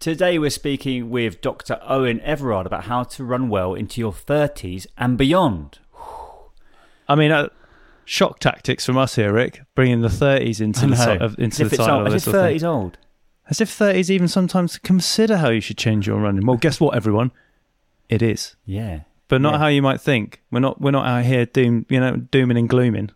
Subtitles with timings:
[0.00, 1.78] Today we're speaking with Dr.
[1.86, 5.78] Eoin Everard about how to run well into your 30s and beyond.
[7.06, 7.50] I mean, uh,
[8.06, 11.70] shock tactics from us here, Rick, bringing the 30s into the, si- of, into as
[11.70, 12.64] the title old, as if 30s thing.
[12.64, 12.98] old.
[13.50, 16.46] As if 30s even sometimes consider how you should change your running.
[16.46, 17.30] Well, guess what, everyone?
[18.08, 18.56] It is.
[18.64, 19.00] Yeah.
[19.28, 19.58] But not Yeah.
[19.58, 20.40] how you might think.
[20.50, 23.10] We're not we're not out here doom you know dooming and glooming.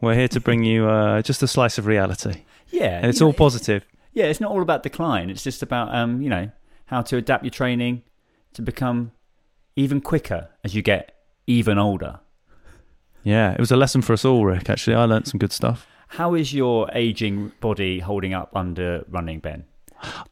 [0.00, 2.96] We're here to bring you uh, just a slice of reality, Yeah.
[2.98, 3.84] and it's all know, positive.
[4.12, 5.30] Yeah, it's not all about decline.
[5.30, 6.50] It's just about, um, you know,
[6.86, 8.02] how to adapt your training
[8.54, 9.12] to become
[9.76, 11.14] even quicker as you get
[11.46, 12.20] even older.
[13.22, 14.68] Yeah, it was a lesson for us all, Rick.
[14.70, 15.86] Actually, I learnt some good stuff.
[16.08, 19.64] How is your aging body holding up under running, Ben?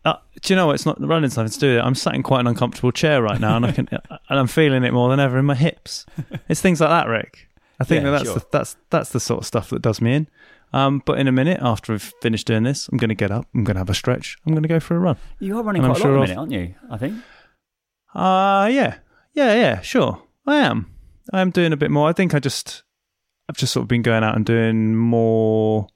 [0.05, 0.75] Uh, do you know what?
[0.75, 1.85] It's not the running's nothing to do with it.
[1.85, 4.83] I'm sat in quite an uncomfortable chair right now, and I can, and I'm feeling
[4.83, 6.07] it more than ever in my hips.
[6.49, 7.49] It's things like that, Rick.
[7.79, 8.39] I think Yeah, that that's sure.
[8.41, 10.29] the, that's that's the sort of stuff that does me in.
[10.73, 13.47] Um, but in a minute, after we've finished doing this, I'm going to get up.
[13.55, 14.37] I'm going to have a stretch.
[14.47, 15.17] I'm going to go for a run.
[15.39, 16.75] You are running And I'm quite a lot at minute, aren't you?
[16.91, 17.23] I think.
[18.15, 18.99] Uh yeah,
[19.35, 19.81] yeah, yeah.
[19.81, 20.91] Sure, I am.
[21.33, 22.09] I am doing a bit more.
[22.09, 22.83] I think I just,
[23.49, 25.89] I've just sort of been going out and doing more.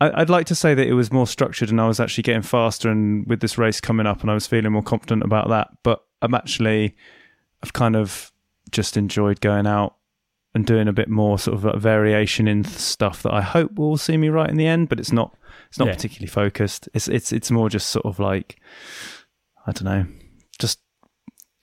[0.00, 2.42] I, I'd like to say that it was more structured, and I was actually getting
[2.42, 2.90] faster.
[2.90, 5.68] And with this race coming up, and I was feeling more confident about that.
[5.82, 6.94] But I'm actually,
[7.62, 8.30] I've kind of
[8.70, 9.96] just enjoyed going out
[10.54, 13.96] and doing a bit more sort of a variation in stuff that I hope will
[13.96, 14.88] see me right in the end.
[14.88, 15.36] But it's not.
[15.68, 15.94] It's not Yeah.
[15.94, 16.88] particularly focused.
[16.94, 18.58] It's it's it's more just sort of like,
[19.66, 20.06] I don't know,
[20.58, 20.78] just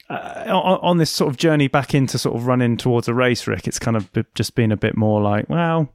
[0.10, 3.48] uh, on, on this sort of journey back into sort of running towards a race,
[3.48, 5.92] Rick, it's kind of b- just been a bit more like, well,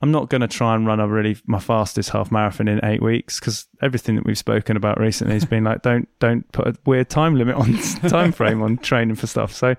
[0.00, 3.02] I'm not going to try and run a really my fastest half marathon in eight
[3.02, 6.76] weeks because everything that we've spoken about recently has been like, don't don't put a
[6.86, 7.76] weird time limit on
[8.08, 9.52] time frame on training for stuff.
[9.52, 9.74] So,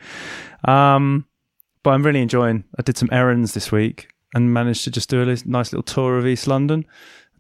[0.66, 1.26] um,
[1.88, 2.66] but I'm really enjoying.
[2.78, 6.18] I did some errands this week and managed to just do a nice little tour
[6.18, 6.86] of East London.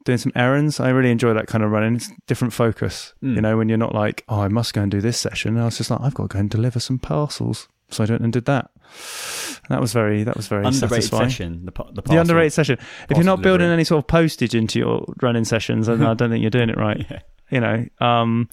[0.05, 1.97] Doing some errands, I really enjoy that kind of running.
[1.97, 3.35] It's different focus, hmm.
[3.35, 3.57] you know.
[3.57, 5.57] When you're not like, oh, I must go and do this session.
[5.57, 8.21] I was just like, I've got to go and deliver some parcels, so I went
[8.21, 8.71] and did that.
[8.73, 11.29] And that was very, that was very Underrated satisfying.
[11.29, 11.65] session.
[11.65, 12.79] The, the, The underrated session.
[13.09, 16.29] If you're not building any sort of postage into your running sessions, then I don't
[16.29, 17.05] think you're doing it right.
[17.11, 17.19] Yeah.
[17.49, 18.49] You know, um,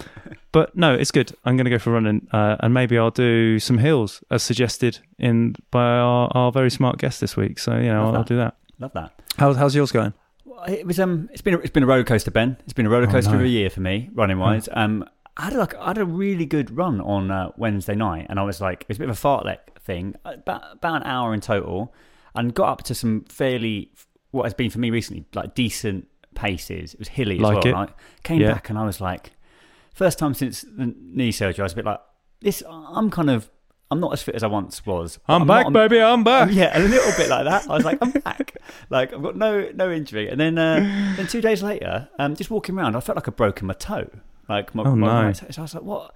[0.53, 1.33] but no, it's good.
[1.45, 5.01] I'm going to go for running, uh, and maybe I'll do some hills as suggested
[5.19, 7.59] in by our, our very smart guest this week.
[7.59, 8.57] So you know, Love I'll, do that.
[8.79, 9.21] Love that.
[9.37, 10.13] How's how's yours going?
[10.45, 12.57] Well, It was um, it's been a, it's been a roller coaster, Ben.
[12.65, 13.41] It's been a roller coaster Oh, no.
[13.41, 14.69] of a year for me, running wise.
[14.73, 15.05] Um,
[15.37, 18.45] I had like I had a really good run on uh, Wednesday night, and I
[18.45, 21.41] was like, it was a bit of a fartlek thing, about about an hour in
[21.41, 21.93] total,
[22.37, 23.91] and got up to some fairly
[24.31, 26.95] what has been for me recently like decent paces.
[26.95, 27.67] It was hilly as Like well.
[27.67, 27.73] it.
[27.73, 27.91] Right?
[28.23, 28.53] Came Yeah.
[28.55, 29.33] back, and I was like,
[29.93, 32.01] first time since the knee surgery, I was a bit like,
[32.41, 32.63] this.
[32.69, 33.51] I'm kind of.
[33.91, 35.19] I'm not as fit as I once was.
[35.27, 36.01] but I'm, back, not- baby.
[36.01, 36.49] I'm back.
[36.53, 37.71] yeah, a little bit like that.
[37.71, 38.57] I was like, I'm back.
[38.91, 40.29] Like I've got no no injury.
[40.29, 40.81] And then uh,
[41.17, 44.09] then two days later, um, just walking around, I felt like I'd broken my toe.
[44.49, 45.33] Like my, Oh, my no.
[45.33, 45.47] toe.
[45.51, 46.15] So I was like, what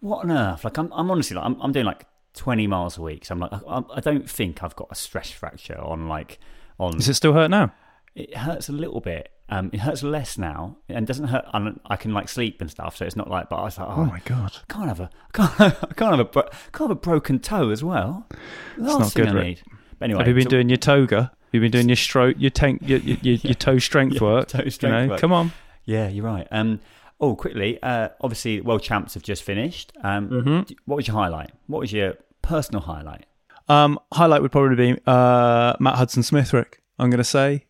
[0.00, 0.64] what on earth?
[0.64, 3.26] Like I'm I'm honestly like I'm, I'm doing like 20 miles a week.
[3.26, 6.38] So I'm like I, I don't think I've got a stress fracture on like
[6.80, 6.92] on.
[6.96, 7.72] Does it still hurt now?
[8.14, 9.30] It hurts a little bit.
[9.48, 11.44] Um, it hurts less now, and doesn't hurt.
[11.52, 13.48] And I can like sleep and stuff, so it's not like.
[13.48, 14.52] But I was like, oh, Oh my god.
[14.68, 16.42] I can't have a I can't, I can't have a bro-
[16.72, 18.26] can't have a broken toe as well.
[18.76, 19.62] Last not thing good, I need.
[19.98, 21.16] But anyway, Have you been so- doing your toga?
[21.22, 24.22] Have you been doing your stroke, your tank, your your, your, your toe strength Yeah,
[24.22, 24.48] work?
[24.48, 25.20] toe you strength know, work.
[25.20, 25.52] come on.
[25.84, 26.46] Yeah, you're right.
[26.52, 26.78] Um,
[27.20, 29.92] oh, quickly, uh, obviously, world champs have just finished.
[30.04, 30.74] Um, Mm-hmm.
[30.84, 31.50] what was your highlight?
[31.66, 33.26] What was your personal highlight?
[33.68, 36.82] Um, highlight would probably be uh, Matt Hudson Smith, Rick.
[37.00, 37.64] I'm going to say,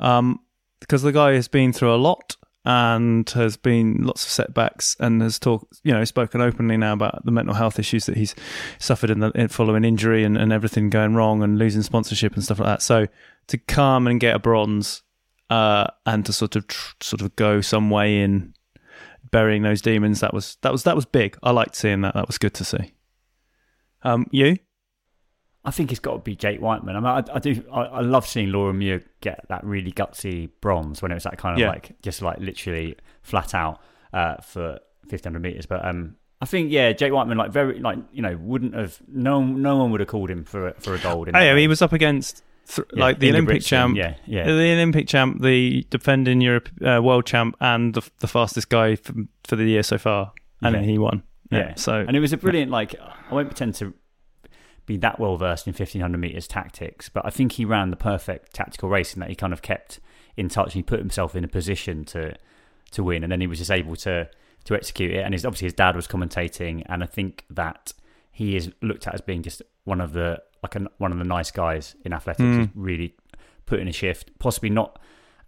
[0.00, 0.40] um,
[0.80, 5.22] because the guy has been through a lot and has been lots of setbacks and
[5.22, 8.34] has talked, you know, spoken openly now about the mental health issues that he's
[8.78, 12.44] suffered in the in following injury and, and everything going wrong and losing sponsorship and
[12.44, 12.82] stuff like that.
[12.82, 13.06] So
[13.46, 15.02] to come and get a bronze
[15.48, 18.54] uh, and to sort of tr- sort of go some way in
[19.30, 20.20] burying those demons.
[20.20, 21.36] That was that was that was big.
[21.42, 22.14] I liked seeing that.
[22.14, 22.94] That was good to see.
[24.02, 24.56] Um, you?
[25.64, 26.96] I think it's got to be Jake Wightman.
[26.96, 27.62] I mean, I, I do.
[27.72, 31.36] I, I, love seeing Laura Muir get that really gutsy bronze when it was that
[31.36, 31.68] kind of Yeah.
[31.68, 33.78] like just like literally flat out
[34.14, 34.78] uh, for
[35.08, 35.66] 1500 meters.
[35.66, 39.42] But um, I think yeah, Jake Wightman like very like you know wouldn't have no
[39.44, 41.28] no one would have called him for a, for a gold.
[41.28, 44.44] In Hey, that he was up against th- Yeah, like the Olympic champ, Yeah, yeah.
[44.44, 49.12] the Olympic champ, the defending Europe uh, world champ, and the, the fastest guy for,
[49.44, 51.22] for the year so far, and then he won.
[51.50, 51.74] Yeah.
[51.74, 53.92] So and it was a brilliant like I won't pretend to
[54.86, 58.52] be that well versed in 1500 meters tactics, but I think he ran the perfect
[58.52, 60.00] tactical race in that he kind of kept
[60.36, 62.36] in touch and he put himself in a position to
[62.92, 64.28] to win, and then he was just able to
[64.64, 65.24] to execute it.
[65.24, 67.92] And his, obviously his dad was commentating, and I think that
[68.32, 71.24] he is looked at as being just one of the like a, one of the
[71.24, 72.42] nice guys in athletics.
[72.42, 72.70] Mm.
[72.74, 73.14] Really
[73.66, 74.98] put in a shift, possibly not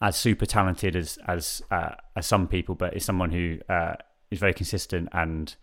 [0.01, 3.95] as super talented as as uh, as some people, but is someone who uh,
[4.31, 5.57] is very consistent and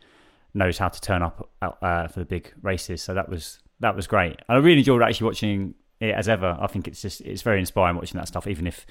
[0.53, 3.01] knows how to turn up uh, for the big races.
[3.01, 4.37] So that was that was great.
[4.47, 6.57] And I really enjoyed actually watching it as ever.
[6.59, 8.85] I think it's just it's very inspiring watching that stuff, even if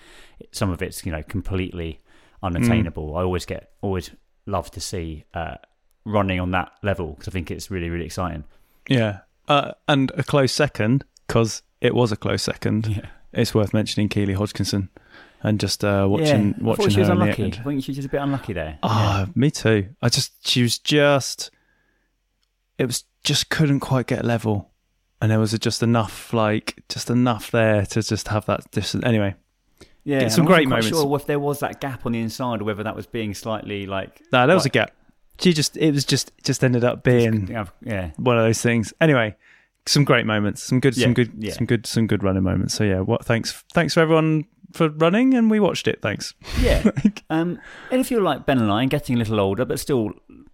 [0.52, 2.00] some of it's you know completely
[2.42, 3.16] unattainable.
[3.16, 4.10] I always get always
[4.46, 5.56] love to see uh,
[6.04, 8.44] running on that level because I think it's really really exciting.
[8.88, 12.86] yeah, uh, and a close second because it was a close second.
[12.86, 13.06] Yeah.
[13.30, 14.88] It's worth mentioning Keely Hodgkinson
[15.42, 16.54] and just uh, watching yeah.
[16.60, 17.58] I watching she was her in the unlucky.
[17.58, 18.78] I think she was a bit unlucky there.
[18.82, 19.88] Ah, me too.
[20.02, 21.50] I just she was just
[22.78, 24.70] it was just couldn't quite get level,
[25.20, 29.04] and there was just enough like just enough there to just have that distance.
[29.04, 29.34] Anyway,
[30.04, 30.88] yeah, It's some and I great moments.
[30.88, 33.86] Sure if there was that gap on the inside, or whether that was being slightly
[33.86, 34.92] like no, there was a gap.
[35.40, 38.10] She just it was just just ended up being yeah, yeah.
[38.16, 38.92] one of those things.
[39.00, 39.36] Anyway,
[39.86, 41.52] some great moments, some good, some good, yeah.
[41.52, 42.74] some good, some good running moments.
[42.74, 43.24] So yeah, what?
[43.24, 46.00] Thanks, thanks for everyone for running, and we watched it.
[46.02, 46.34] Thanks.
[46.60, 46.90] Yeah.
[47.30, 47.58] um,
[47.90, 50.10] and if you're like Ben and I, and getting a little older, but still,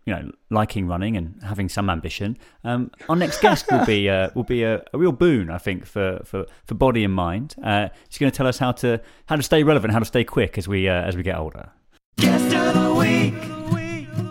[0.07, 4.31] you know, liking running and having some ambition, um, our next guest will be uh,
[4.35, 7.55] will be a, a real boon, I think, for, for, for body and mind.
[7.63, 10.25] Uh, she's going to tell us how to how to stay relevant, how to stay
[10.25, 11.71] quick as we uh, as we get older.
[12.19, 13.35] Guest of the week.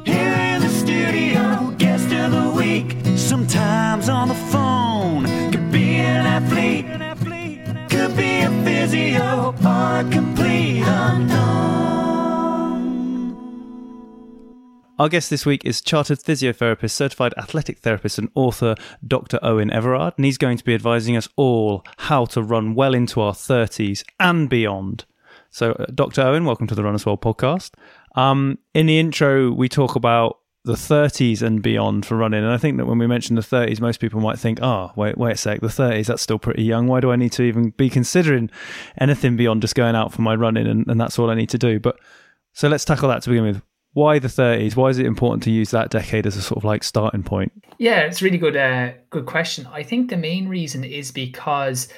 [0.05, 1.73] Here in the studio.
[1.77, 2.95] Guest of the week.
[3.17, 5.25] Sometimes on the phone.
[5.51, 6.85] Could be an athlete.
[7.89, 9.52] Could be a physio
[14.99, 19.37] Our guest this week is chartered physiotherapist, certified athletic therapist, and author Dr.
[19.39, 23.19] Eoin Everard, and he's going to be advising us all how to run well into
[23.19, 25.05] our 30s and beyond.
[25.49, 26.21] So, uh, Dr.
[26.21, 27.71] Eoin, welcome to the Runners World podcast.
[28.15, 32.57] Um, in the intro, we talk about the 30s and beyond for running, and I
[32.57, 35.37] think that when we mention the 30s, most people might think, "Oh, wait, wait a
[35.37, 36.87] sec, the 30s that's still pretty young.
[36.87, 38.49] Why do I need to even be considering
[38.97, 41.57] anything beyond just going out for my running, and, and that's all I need to
[41.57, 41.97] do?" But
[42.53, 43.61] so let's tackle that to begin with.
[43.91, 44.75] Why the 30s?
[44.75, 47.51] Why is it important to use that decade as a sort of like starting point?
[47.77, 49.67] Yeah, it's a really good, uh, good question.
[49.71, 51.89] I think the main reason is because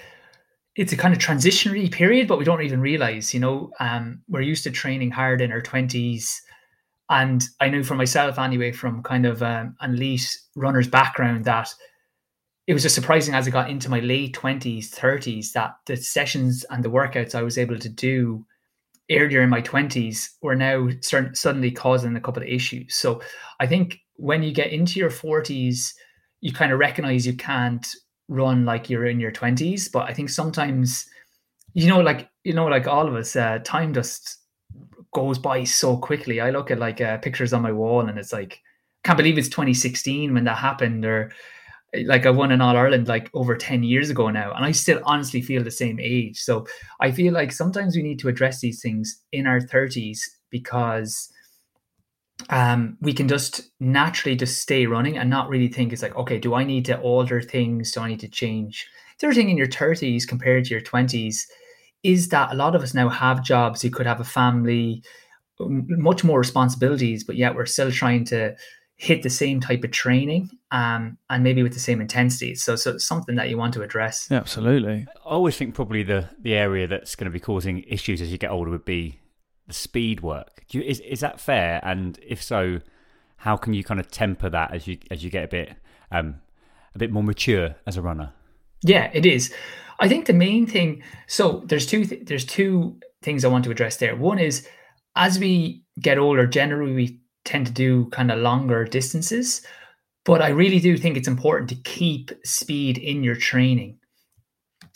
[0.75, 3.33] it's a kind of transitionary period, but we don't even realize.
[3.33, 6.41] You know, um, we're used to training hard in our twenties,
[7.09, 11.73] and I know for myself anyway, from kind of um, an elite runner's background, that
[12.67, 16.65] it was just surprising as I got into my late twenties, thirties, that the sessions
[16.69, 18.45] and the workouts I was able to do
[19.11, 22.95] earlier in my 20s were now suddenly causing a couple of issues.
[22.95, 23.21] So
[23.59, 25.93] I think when you get into your 40s,
[26.41, 27.87] you kind of recognize you can't
[28.27, 29.91] run like you're in your 20s.
[29.91, 31.05] But I think sometimes,
[31.73, 34.39] you know, like, you know, like all of us, uh, time just
[35.15, 36.41] goes by so quickly.
[36.41, 38.59] I look at like uh, pictures on my wall and it's like,
[39.05, 41.31] can't believe it's 2016 when that happened or
[42.03, 44.99] like I won in All Ireland like over 10 years ago now, and I still
[45.05, 46.41] honestly feel the same age.
[46.41, 46.67] So
[46.99, 50.19] I feel like sometimes we need to address these things in our 30s
[50.49, 51.31] because
[52.49, 56.37] um, we can just naturally just stay running and not really think it's like, okay,
[56.37, 57.93] do I need to alter things?
[57.93, 58.85] Do I need to change?
[59.19, 61.37] The other thing in your 30s compared to your 20s
[62.05, 63.83] is that a lot of us now have jobs.
[63.83, 65.03] You could have a family,
[65.59, 68.55] much more responsibilities, but yet we're still trying to
[68.97, 72.53] hit the same type of training um, and maybe with the same intensity.
[72.55, 74.27] So, so it's something that you want to address.
[74.29, 75.07] Yeah, absolutely.
[75.25, 78.37] I always think probably the, the area that's going to be causing issues as you
[78.37, 79.19] get older would be
[79.67, 80.63] the speed work.
[80.69, 81.79] Do you, is is that fair?
[81.83, 82.81] And if so,
[83.37, 85.73] how can you kind of temper that as you as you get a bit
[86.11, 86.35] um,
[86.93, 88.31] a bit more mature as a runner?
[88.83, 89.51] Yeah, it is.
[89.99, 91.03] I think the main thing.
[91.27, 92.05] So there's two.
[92.05, 94.15] Th- there's two things I want to address there.
[94.15, 94.67] One is
[95.15, 99.61] as we get older, generally we tend to do kind of longer distances,
[100.25, 103.97] but I really do think it's important to keep speed in your training.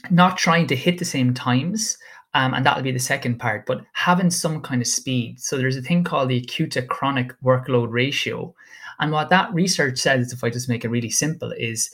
[0.09, 1.97] Not trying to hit the same times
[2.33, 3.65] Um, and that'll be the second part.
[3.65, 5.39] But having some kind of speed.
[5.39, 8.53] So there's a thing called the acute to chronic workload ratio.
[8.99, 11.89] And what that research says, if I just make it really simple, is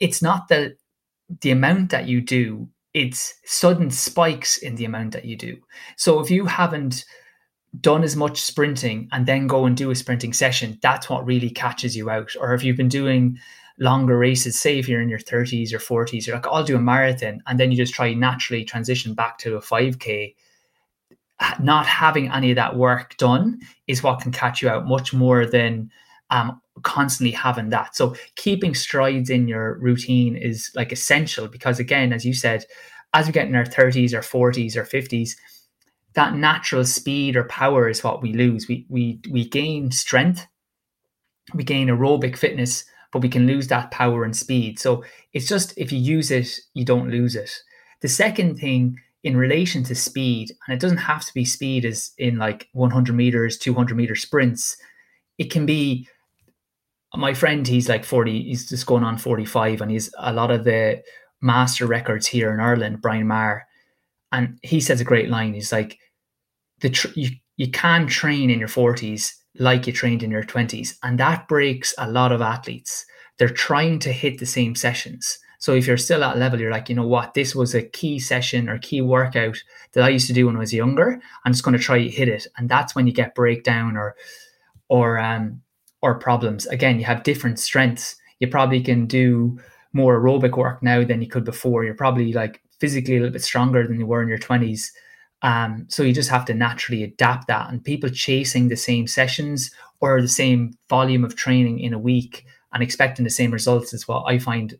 [0.00, 0.76] it's not the
[1.40, 5.58] the amount that you do, it's sudden spikes in the amount that you do.
[5.96, 7.04] So if you haven't
[7.80, 11.50] done as much sprinting and then go and do a sprinting session, that's what really
[11.50, 12.34] catches you out.
[12.40, 13.38] Or if you've been doing
[13.78, 16.80] longer races, say if you're in your 30s or 40s, you're like, I'll do a
[16.80, 20.34] marathon, and then you just try naturally transition back to a 5K.
[21.60, 25.44] Not having any of that work done is what can catch you out much more
[25.44, 25.90] than
[26.30, 27.96] um, constantly having that.
[27.96, 32.64] So keeping strides in your routine is like essential because, again, as you said,
[33.14, 35.32] as we get in our 30s or 40s or 50s,
[36.14, 38.68] that natural speed or power is what we lose.
[38.68, 40.46] We we we gain strength,
[41.54, 44.78] we gain aerobic fitness, but we can lose that power and speed.
[44.78, 47.52] So it's just if you use it, you don't lose it.
[48.00, 52.12] The second thing in relation to speed, and it doesn't have to be speed as
[52.16, 54.76] in like 100 meters, 200 meter sprints.
[55.36, 56.08] It can be
[57.16, 60.64] my friend, he's like 40, he's just going on 45, and he's a lot of
[60.64, 61.02] the
[61.40, 63.66] master records here in Ireland, Brian Maher.
[64.32, 65.54] And he says a great line.
[65.54, 65.98] He's like,
[66.80, 70.96] the tr- you, you can train in your 40s like you trained in your 20s.
[71.02, 73.06] And that breaks a lot of athletes.
[73.38, 75.38] They're trying to hit the same sessions.
[75.58, 78.18] So if you're still at level, you're like, you know what, this was a key
[78.18, 79.56] session or key workout
[79.92, 81.20] that I used to do when I was younger.
[81.44, 82.46] I'm just going to try hit it.
[82.56, 84.16] And that's when you get breakdown or
[84.88, 85.62] or um
[86.02, 86.66] or problems.
[86.66, 88.16] Again, you have different strengths.
[88.40, 89.58] You probably can do
[89.92, 91.84] more aerobic work now than you could before.
[91.84, 94.90] You're probably like physically a little bit stronger than you were in your 20s.
[95.42, 97.70] Um, so you just have to naturally adapt that.
[97.70, 102.44] And people chasing the same sessions or the same volume of training in a week
[102.72, 104.78] and expecting the same results is what I find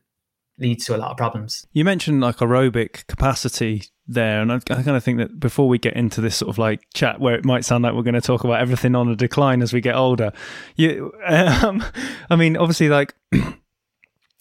[0.58, 1.66] leads to a lot of problems.
[1.72, 5.78] You mentioned like aerobic capacity there, and I, I kind of think that before we
[5.78, 8.20] get into this sort of like chat where it might sound like we're going to
[8.20, 10.32] talk about everything on a decline as we get older,
[10.76, 11.84] you, um,
[12.30, 13.14] I mean, obviously, like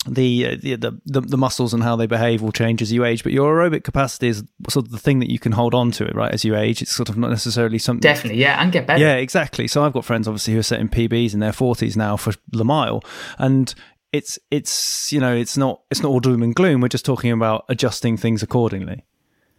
[0.08, 3.32] the, the the the muscles and how they behave will change as you age, but
[3.32, 6.16] your aerobic capacity is sort of the thing that you can hold on to it,
[6.16, 6.32] right?
[6.32, 8.02] As you age, it's sort of not necessarily something.
[8.02, 9.02] Definitely, yeah, and get better.
[9.02, 9.68] Yeah, exactly.
[9.68, 12.66] So I've got friends obviously who are setting PBs in their forties now for the
[12.66, 13.04] mile,
[13.40, 13.74] and
[14.16, 16.82] it's it's you know it's not it's not all doom and gloom.
[16.82, 19.06] We're just talking about adjusting things accordingly.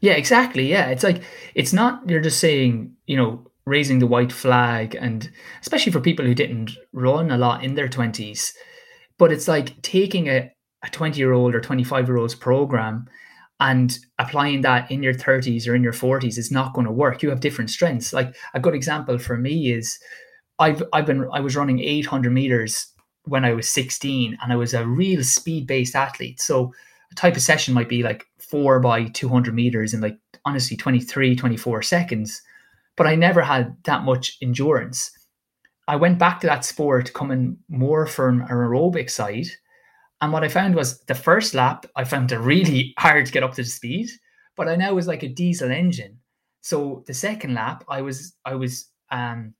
[0.00, 0.68] Yeah, exactly.
[0.70, 1.22] Yeah, it's like
[1.54, 6.24] it's not you're just saying you know raising the white flag, and especially for people
[6.24, 8.54] who didn't run a lot in their twenties
[9.18, 10.52] but it's like taking a,
[10.84, 13.06] a 20 year old or 25 year old's program
[13.58, 17.22] and applying that in your 30s or in your 40s is not going to work.
[17.22, 18.12] You have different strengths.
[18.12, 19.98] Like a good example for me is
[20.58, 22.92] I've I've been I was running 800 meters
[23.26, 26.40] when I was 16 and I was a real speed based athlete.
[26.40, 26.72] So
[27.10, 31.36] a type of session might be like 4 by 200 meters in like honestly 23
[31.36, 32.42] 24 seconds,
[32.96, 35.10] but I never had that much endurance.
[35.88, 39.46] I went back to that sport coming more from an aerobic side.
[40.20, 43.42] And what I found was the first lap, I found it really hard to get
[43.42, 44.08] up to the speed,
[44.56, 46.18] but I now was like a diesel engine.
[46.62, 49.54] So the second lap, I was I was um,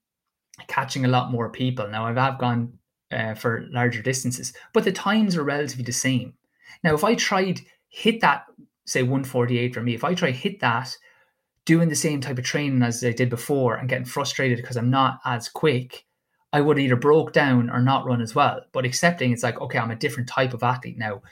[0.67, 1.89] catching a lot more people.
[1.89, 2.79] Now I've, I've gone
[3.11, 6.35] uh, for larger distances, but the times are relatively the same.
[6.83, 8.45] Now if I tried hit that,
[8.85, 10.97] say 148 for me, if I try hit that,
[11.65, 14.91] doing the same type of training as I did before and getting frustrated because I'm
[14.91, 16.07] not as quick,
[16.53, 18.61] I would either broke down or not run as well.
[18.73, 21.23] But accepting it's like, okay, I'm a different type of athlete now.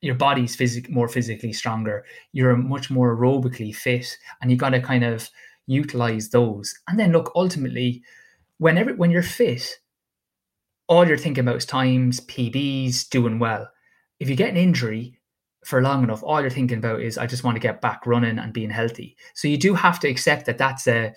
[0.00, 2.04] Your body's physic- more physically stronger.
[2.32, 5.30] You're much more aerobically fit, and you got to kind of
[5.66, 6.74] utilize those.
[6.86, 8.02] And then look, ultimately,
[8.58, 9.78] whenever when you're fit,
[10.86, 13.68] all you're thinking about is times, PBs, doing well.
[14.20, 15.18] If you get an injury
[15.64, 18.38] for long enough, all you're thinking about is I just want to get back running
[18.38, 19.16] and being healthy.
[19.34, 21.14] So you do have to accept that that's a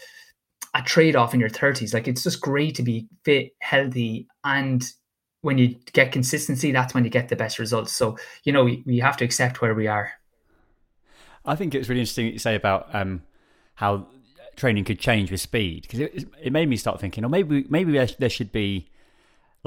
[0.73, 1.93] a trade off in your 30s.
[1.93, 4.83] Like it's just great to be fit, healthy, and
[5.41, 7.93] when you get consistency, that's when you get the best results.
[7.93, 10.11] So, you know, we, we have to accept where we are.
[11.45, 13.23] I think it's really interesting that you say about um,
[13.75, 14.07] how
[14.55, 17.65] training could change with speed because it, it made me start thinking, or oh, maybe
[17.69, 18.89] maybe there should be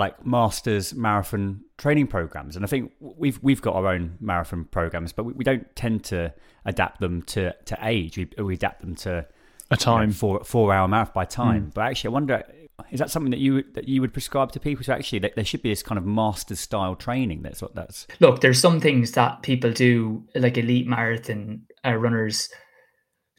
[0.00, 5.12] like masters marathon training programs, and I think we've we've got our own marathon programs,
[5.12, 8.18] but we, we don't tend to adapt them to to age.
[8.18, 9.26] We, we adapt them to
[9.70, 11.66] a time you know, four four hour marathon by time.
[11.66, 11.74] Mm.
[11.74, 12.42] But actually, I wonder
[12.90, 14.84] is that something that you that you would prescribe to people?
[14.84, 17.42] So actually, there should be this kind of master style training.
[17.42, 18.06] That's what that's.
[18.20, 22.48] Look, there's some things that people do, like elite marathon uh, runners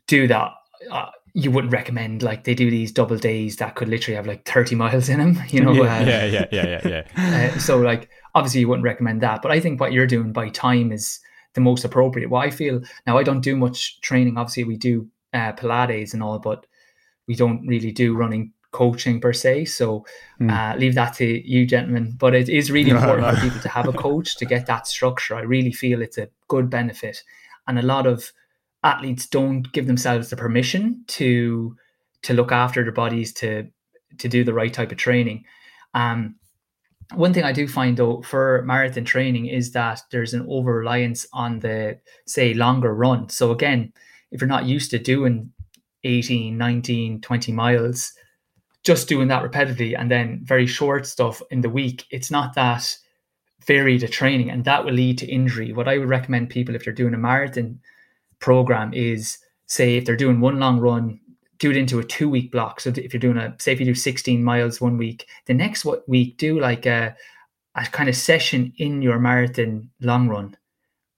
[0.08, 0.52] do that.
[0.90, 4.46] Uh, you wouldn't recommend like they do these double days that could literally have like
[4.46, 7.78] 30 miles in them you know yeah uh, yeah, yeah yeah yeah yeah uh, so
[7.80, 11.20] like obviously you wouldn't recommend that but i think what you're doing by time is
[11.54, 12.30] the most appropriate.
[12.30, 14.38] What I feel now, I don't do much training.
[14.38, 16.66] Obviously, we do uh, Pilates and all, but
[17.28, 19.66] we don't really do running coaching per se.
[19.66, 20.06] So
[20.50, 22.16] uh, leave that to you, gentlemen.
[22.18, 25.36] But it is really important for people to have a coach to get that structure.
[25.36, 27.24] I really feel it's a good benefit,
[27.68, 28.32] and a lot of
[28.84, 31.76] athletes don't give themselves the permission to
[32.24, 33.68] to look after their bodies to
[34.18, 35.44] to do the right type of training.
[35.94, 36.36] Um,
[37.14, 41.26] one thing I do find though for marathon training is that there's an over reliance
[41.34, 43.30] on the say longer run.
[43.30, 43.94] So again,
[44.32, 45.52] if you're not used to doing
[46.04, 48.14] 18, 19, 20 miles,
[48.84, 52.98] just doing that repetitively and then very short stuff in the week, it's not that
[53.68, 55.72] varied a training and that will lead to injury.
[55.74, 57.80] What I would recommend people if they're doing a marathon
[58.42, 61.20] program is say if they're doing one long run,
[61.60, 62.82] do it into a two week block.
[62.82, 65.86] So if you're doing a say if you do 16 miles one week, the next
[66.08, 67.16] week do like a
[67.76, 70.58] a kind of session in your marathon long run.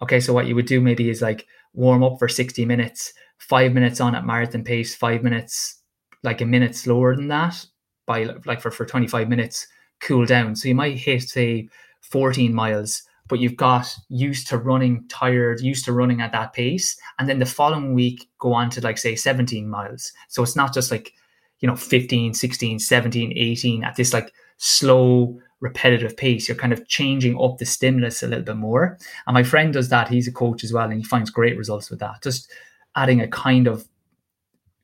[0.02, 3.74] Okay, so what you would do maybe is like warm up for 60 minutes, five
[3.74, 5.82] minutes on at marathon pace, five minutes,
[6.22, 7.66] like a minute slower than that
[8.06, 9.66] by like for, for 25 minutes,
[10.02, 10.56] cool down.
[10.56, 11.70] So you might hit say
[12.02, 16.98] 14 miles, but you've got used to running tired, used to running at that pace.
[17.20, 20.12] And then the following week go on to like say 17 miles.
[20.28, 21.14] So it's not just like,
[21.60, 26.48] you know, 15, 16, 17, 18 at this like slow repetitive pace.
[26.48, 28.98] You're kind of changing up the stimulus a little bit more.
[29.26, 30.10] And my friend does that.
[30.10, 32.22] He's a coach as well, and he finds great results with that.
[32.22, 32.52] Just
[32.96, 33.88] adding a kind of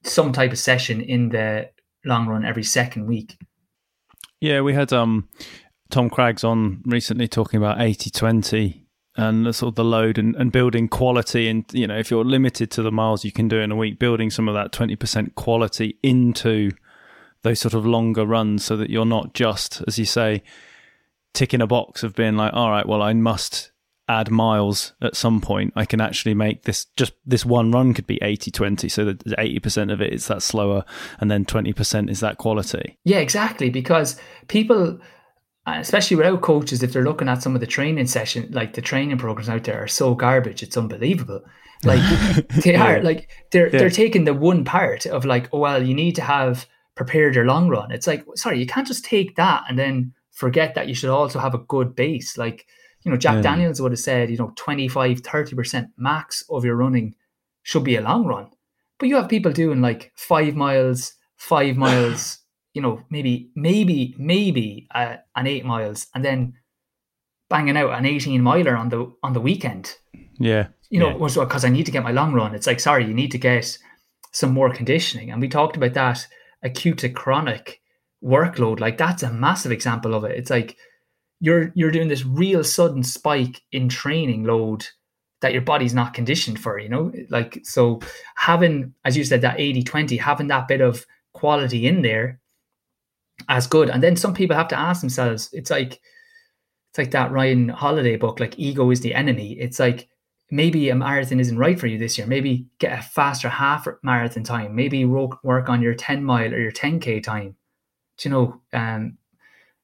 [0.03, 1.69] some type of session in the
[2.05, 3.38] long run every second week.
[4.39, 5.27] Yeah, we had um
[5.89, 8.84] Tom Craggs on recently talking about 80-20
[9.15, 12.24] and the sort of the load and, and building quality and you know if you're
[12.24, 15.36] limited to the miles you can do in a week building some of that 20%
[15.36, 16.72] quality into
[17.41, 20.43] those sort of longer runs so that you're not just as you say
[21.34, 23.72] ticking a box of being like all right well I must
[24.08, 28.08] add miles at some point I can actually make this just this one run could
[28.08, 30.84] be 80 20 so that 80% of it is that slower
[31.19, 33.70] and then 20% is that quality Yeah, exactly.
[33.70, 35.00] Because people,
[35.70, 38.82] Uh, especially without coaches, if they're looking at some of the training session, like the
[38.82, 41.42] training programs out there are so garbage, it's unbelievable.
[41.84, 42.01] Like
[42.64, 46.16] they are, like they're they're taking the one part of like, oh well, you need
[46.16, 47.92] to have prepared your long run.
[47.92, 51.38] It's like, sorry, you can't just take that and then forget that you should also
[51.38, 52.36] have a good base.
[52.36, 52.66] Like,
[53.03, 57.14] you know, Jack Daniels would have said, you know, 25, 30% max of your running
[57.62, 58.50] should be a long run.
[58.98, 62.40] But you have people doing like five miles, five miles,
[62.74, 66.53] you know, maybe, maybe, maybe uh, an eight miles, and then
[67.50, 69.96] banging out an 18 miler on the on the weekend.
[70.38, 72.55] yeah You know, because I need to get my long run.
[72.55, 73.77] It's like, sorry, you need to get
[74.32, 75.32] some more conditioning.
[75.32, 76.27] And we talked about that
[76.64, 77.82] acute to chronic
[78.24, 78.79] workload.
[78.79, 80.38] Like that's a massive example of it.
[80.38, 80.77] It's like
[81.40, 84.88] you're you're doing this real sudden spike in training load
[85.42, 87.14] that your body's not conditioned for, you know?
[87.29, 88.01] Like so
[88.36, 92.42] having, as you said, that 80-20, having that bit of quality in there
[93.47, 93.89] as good.
[93.89, 96.01] And then some people have to ask themselves, it's like
[96.89, 99.53] it's like that Ryan Holiday book, like ego is the enemy.
[99.53, 100.09] It's like
[100.51, 102.25] maybe a marathon isn't right for you this year.
[102.25, 104.75] Maybe get a faster half marathon time.
[104.75, 107.55] Maybe work work on your 10 mile or your 10k time.
[108.17, 108.61] Do you know?
[108.73, 109.17] Um,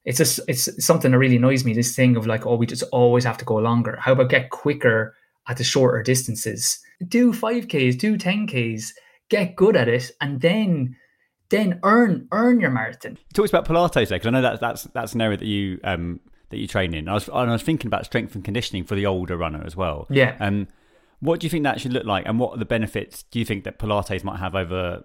[0.03, 1.73] it's just it's something that really annoys me.
[1.73, 3.97] This thing of like, oh, we just always have to go longer.
[3.99, 5.15] How about get quicker
[5.47, 6.79] at the shorter distances?
[7.07, 8.91] Do 5Ks, do 10Ks,
[9.29, 10.95] get good at it, and then
[11.49, 13.17] then earn earn your marathon.
[13.17, 15.79] You talked about Pilates there because I know that that's that's an area that you
[15.83, 17.07] um that you train in.
[17.07, 20.07] I was I was thinking about strength and conditioning for the older runner as well.
[20.09, 20.35] Yeah.
[20.39, 20.67] Um,
[21.19, 23.45] what do you think that should look like, and what are the benefits do you
[23.45, 25.03] think that Pilates might have over,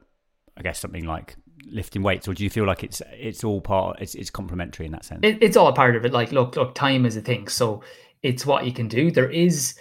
[0.56, 4.00] I guess, something like lifting weights, or do you feel like it's it's all part
[4.00, 5.20] it's it's complementary in that sense?
[5.22, 6.12] It, it's all a part of it.
[6.12, 7.48] Like, look, look, time is a thing.
[7.48, 7.82] So
[8.22, 9.10] it's what you can do.
[9.10, 9.78] There is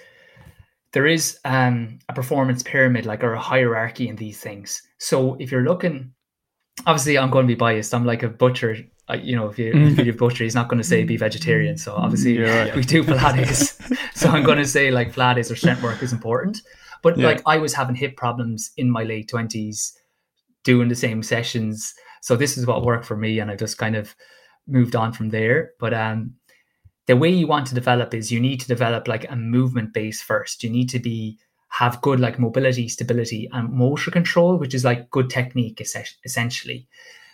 [0.93, 4.81] there is um, a performance pyramid, like or a hierarchy in these things.
[4.97, 6.13] So if you're looking,
[6.85, 7.93] obviously, I'm going to be biased.
[7.93, 8.77] I'm like a butcher.
[9.07, 11.77] I, you know, if you if you butcher, he's not going to say be vegetarian.
[11.77, 12.37] So obviously,
[12.75, 13.75] we do Pilates.
[14.15, 16.61] so I'm going to say like Pilates or strength work is important.
[17.01, 19.97] But like I was having hip problems in my late twenties,
[20.63, 21.93] doing the same sessions.
[22.21, 24.15] So this is what worked for me, and I just kind of
[24.67, 25.71] moved on from there.
[25.79, 26.35] But um,
[27.07, 30.21] the way you want to develop is you need to develop like a movement base
[30.21, 30.63] first.
[30.63, 35.09] You need to be have good like mobility, stability, and motor control, which is like
[35.11, 36.87] good technique essen- essentially.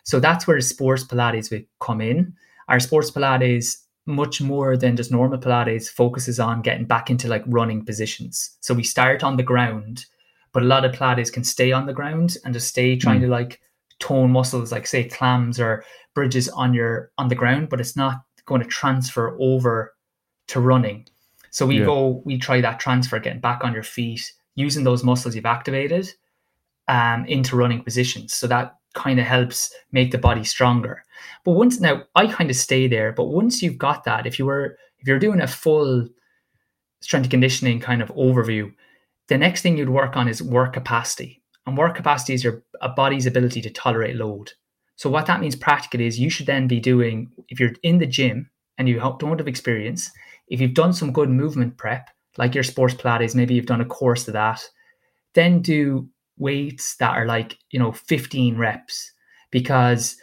[0.03, 2.33] So that's where sports Pilates would come in.
[2.67, 7.43] Our sports Pilates, much more than just normal Pilates, focuses on getting back into like
[7.47, 8.57] running positions.
[8.59, 10.05] So we start on the ground,
[10.51, 12.99] but a lot of Pilates can stay on the ground and just stay hmm.
[12.99, 13.61] trying to like
[13.99, 18.21] tone muscles, like say clams or bridges on your on the ground, but it's not
[18.45, 19.93] going to transfer over
[20.47, 21.07] to running.
[21.55, 21.85] So we Yeah.
[21.85, 26.05] go, we try that transfer, getting back on your feet, using those muscles you've activated
[26.89, 28.33] um, into running positions.
[28.33, 31.01] So that kind of helps make the body stronger.
[31.45, 33.13] But once now, I kind of stay there.
[33.13, 36.09] But once you've got that, if you were if you're doing a full
[36.99, 38.73] strength and conditioning kind of overview,
[39.29, 41.41] the next thing you'd work on is work capacity.
[41.65, 44.51] And work capacity is your a body's ability to tolerate load.
[44.97, 48.05] So what that means practically is you should then be doing if you're in the
[48.05, 50.11] gym and you don't have experience,
[50.47, 53.85] if you've done some good movement prep, like your sports Pilates, maybe you've done a
[53.85, 54.67] course of that,
[55.33, 59.11] then do weights that are like, you know, 15 reps
[59.51, 60.17] because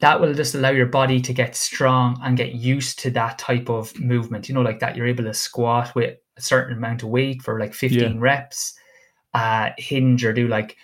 [0.00, 3.70] that will just allow your body to get strong and get used to that type
[3.70, 4.48] of movement.
[4.48, 7.58] You know, like that you're able to squat with a certain amount of weight for
[7.58, 8.12] like 15 Yeah.
[8.18, 8.74] reps,
[9.32, 10.76] uh, hinge or do like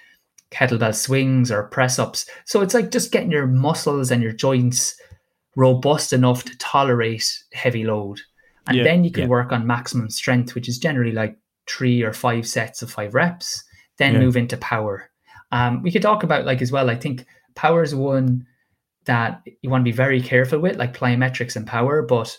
[0.50, 2.26] kettlebell swings or press ups.
[2.44, 4.94] So it's like just getting your muscles and your joints
[5.56, 8.20] robust enough to tolerate heavy load.
[8.66, 9.28] And Yeah, then you can yeah.
[9.28, 11.36] work on maximum strength, which is generally like
[11.68, 13.62] three or five sets of five reps,
[13.98, 14.20] then Yeah.
[14.20, 15.10] move into power.
[15.50, 18.46] Um, we could talk about like as well, I think power is one
[19.04, 22.02] that you want to be very careful with, like plyometrics and power.
[22.02, 22.36] But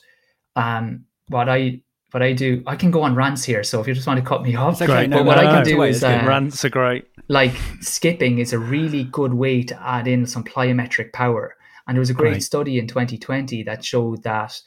[0.55, 1.81] um, what I
[2.11, 3.63] what I do, I can go on rants here.
[3.63, 5.45] So if you just want to cut me off, okay, no, but what no, I
[5.45, 7.05] can no, do is uh, Rants are great.
[7.27, 11.55] like skipping is a really good way to add in some plyometric power.
[11.87, 12.43] And there was a great Right.
[12.43, 14.57] study in 2020 that showed that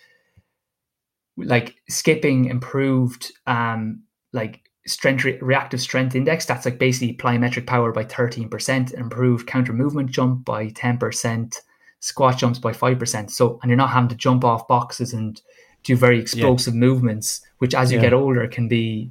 [1.36, 7.92] like skipping improved um like strength re- reactive strength index that's like basically plyometric power
[7.92, 11.56] by 13% improved counter movement jump by 10%
[12.00, 15.42] squat jumps by 5% so and you're not having to jump off boxes and
[15.82, 18.02] do very explosive movements which as you Yeah.
[18.04, 19.10] get older can be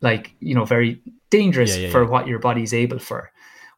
[0.00, 2.10] like you know very dangerous Yeah, yeah, for yeah.
[2.10, 3.30] what your body's able for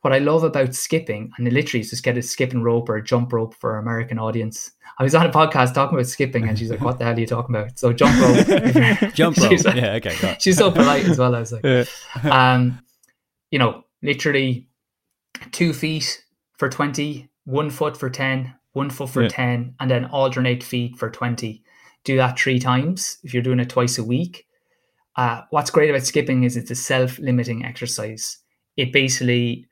[0.05, 3.03] what I love about skipping, and literally is just get a skipping rope or a
[3.03, 4.71] jump rope for our American audience.
[4.99, 7.21] I was on a podcast talking about skipping, and she's like, "What the hell are
[7.21, 8.47] you talking about?" So jump rope,
[9.14, 9.64] Jump rope.
[9.64, 10.37] Like- yeah, okay.
[10.38, 11.35] She's so polite as well.
[11.35, 11.85] I was like, Yeah.
[12.31, 12.81] um,
[13.51, 14.69] you know, literally
[15.53, 16.23] two feet
[16.59, 19.29] for 20, one foot for 10, one foot for Yeah.
[19.29, 21.62] 10, and then alternate feet for 20.
[22.05, 24.47] Do that three times if you're doing it twice a week.
[25.17, 28.38] Uh, what's great about skipping is it's a self limiting exercise.
[28.77, 29.67] It basically,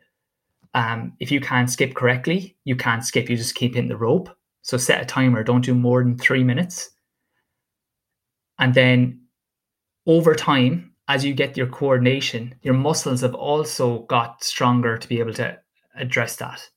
[0.74, 3.28] um, if you can't skip correctly, you can't skip.
[3.28, 4.30] You just keep hitting the rope.
[4.62, 5.42] So set a timer.
[5.42, 6.90] Don't do more than three minutes.
[8.58, 9.20] And then
[10.06, 15.18] over time, as you get your coordination, your muscles have also got stronger to be
[15.18, 15.58] able to
[15.96, 16.68] address that.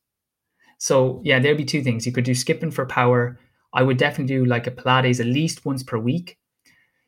[0.78, 2.06] So yeah, there'd be two things.
[2.06, 3.40] You could do skipping for power.
[3.74, 6.38] I would definitely do like a Pilates at least once per week.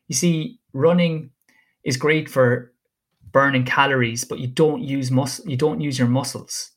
[0.06, 1.30] You see, running
[1.84, 2.72] is great for
[3.30, 6.72] burning calories, but you don't use muscle you don't use your muscles.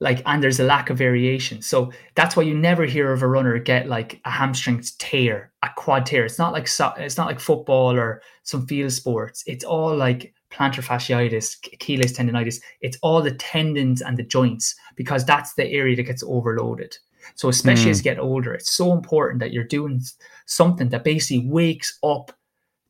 [0.00, 1.60] Like and there's a lack of variation.
[1.60, 5.68] So that's why you never hear of a runner get like a hamstring tear, a
[5.76, 6.24] quad tear.
[6.24, 9.44] It's not like so- it's not like football or some field sports.
[9.46, 12.60] It's all like plantar fasciitis, Achilles tendonitis.
[12.80, 16.96] It's all the tendons and the joints because that's the area that gets overloaded.
[17.34, 18.08] So especially as hmm.
[18.08, 20.00] you get older, it's so important that you're doing
[20.46, 22.32] something that basically wakes up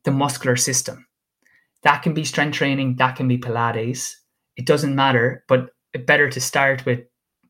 [0.03, 1.05] the muscular system.
[1.83, 4.15] That can be strength training, that can be Pilates.
[4.55, 7.01] It doesn't matter, but better to start with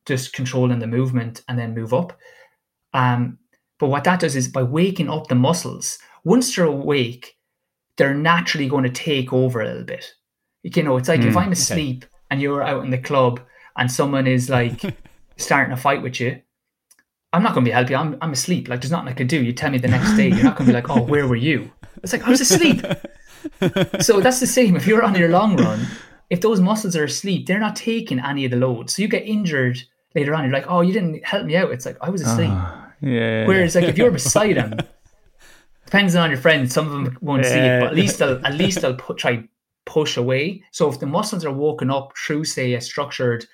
[0.05, 2.17] just controlling the movement and then move up.
[2.93, 3.37] Um,
[3.79, 7.37] but what that does is by waking up the muscles, once they're awake,
[7.97, 10.13] they're naturally going to take over a little bit.
[10.63, 13.41] You know, it's like if I'm asleep and you're out in the club
[13.77, 14.81] and someone is like
[15.37, 16.41] starting a fight with you,
[17.33, 17.95] I'm not going to be helping.
[17.95, 18.67] I'm, I'm asleep.
[18.67, 19.41] Like, there's nothing I can do.
[19.41, 21.37] You tell me the next day, you're not going to be like, oh, where were
[21.37, 21.71] you?
[22.03, 22.81] It's like, I was asleep.
[24.01, 24.75] so that's the same.
[24.75, 25.87] If you're on your long run,
[26.31, 28.89] if those muscles are asleep, they're not taking any of the load.
[28.89, 29.77] So you get injured
[30.15, 30.45] later on.
[30.45, 31.71] You're like, oh, you didn't help me out.
[31.71, 32.49] It's like, I was asleep.
[32.49, 33.45] Ah, Yeah.
[33.45, 34.77] Whereas, like, if you're beside them,
[35.85, 36.73] depends on your friends.
[36.73, 39.43] Some of them won't see it, but at least they'll at least they'll put, try
[39.85, 40.63] push away.
[40.71, 43.45] So if the muscles are woken up through, say, a structured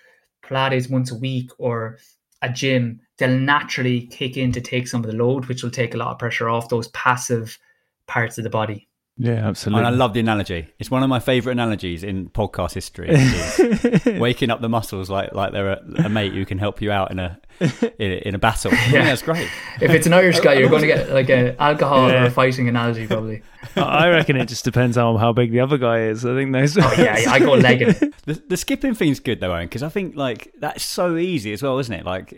[0.45, 1.97] Pilates once a week or
[2.43, 5.95] a gym, they'll naturally kick in to take some of the load, which will take
[5.95, 7.57] a lot of pressure off those passive
[8.05, 8.87] parts of the body.
[9.19, 9.79] Yeah, absolutely.
[9.85, 10.67] And I love the analogy.
[10.77, 13.09] It's one of my favourite analogies in podcast history.
[14.19, 17.09] Waking up the muscles like like they're a, a mate who can help you out
[17.09, 18.71] in a in, a- in a battle.
[18.71, 19.05] I Yeah.
[19.05, 19.49] that's great.
[19.81, 22.67] If it's an Irish guy, you're going to get like a alcohol or a fighting
[22.69, 23.41] analogy, probably.
[23.75, 26.23] I reckon it just depends on how big the other guy is.
[26.23, 26.77] I think those.
[26.77, 27.93] Oh yeah, yeah I go legging.
[28.25, 31.63] The, the skipping thing's good though, Eoin, because I think like that's so easy as
[31.63, 32.05] well, isn't it?
[32.05, 32.33] Like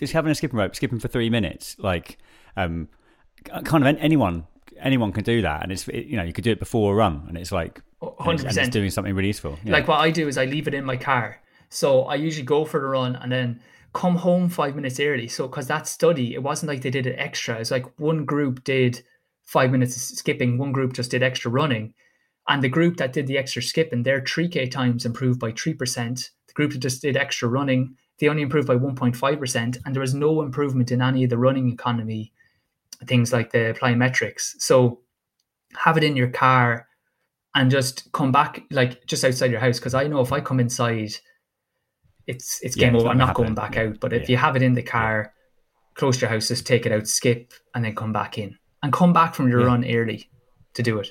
[0.00, 2.18] just having a skipping rope, skipping for three minutes, like
[2.56, 2.88] um,
[3.64, 4.46] kind of anyone
[4.84, 6.96] anyone can do that, and it's it, you know you could do it before a
[6.96, 8.70] run, and it's like oh, and it's 100%.
[8.70, 9.58] doing something really useful.
[9.64, 9.72] Yeah.
[9.72, 11.40] Like what I do is I leave it in my car.
[11.70, 13.60] So I usually go for the run and then
[13.94, 15.26] come home five minutes early.
[15.28, 17.58] So because that study, it wasn't like they did it extra.
[17.58, 19.02] It's like one group did
[19.44, 20.58] five minutes of skipping.
[20.58, 21.94] One group just did extra running.
[22.48, 26.30] And the group that did the extra skipping, their 3K times improved by 3%.
[26.46, 29.78] The group that just did extra running, they only improved by 1.5%.
[29.84, 32.32] And there was no improvement in any of the running economy,
[33.06, 34.52] things like the plyometrics.
[34.58, 35.00] So
[35.76, 36.86] have it in your car
[37.54, 39.78] and just come back, like just outside your house.
[39.78, 41.12] Because I know if I come inside,
[42.26, 43.08] it's it's Yeah, game it's over.
[43.08, 43.82] not I'm gonna not going back Yeah.
[43.82, 44.00] out.
[44.00, 44.32] But if Yeah.
[44.32, 45.32] you have it in the car,
[45.94, 48.56] close to your house, just take it out, skip, and then come back in.
[48.82, 49.66] And come back from your Yeah.
[49.66, 50.28] run early
[50.74, 51.08] to do it.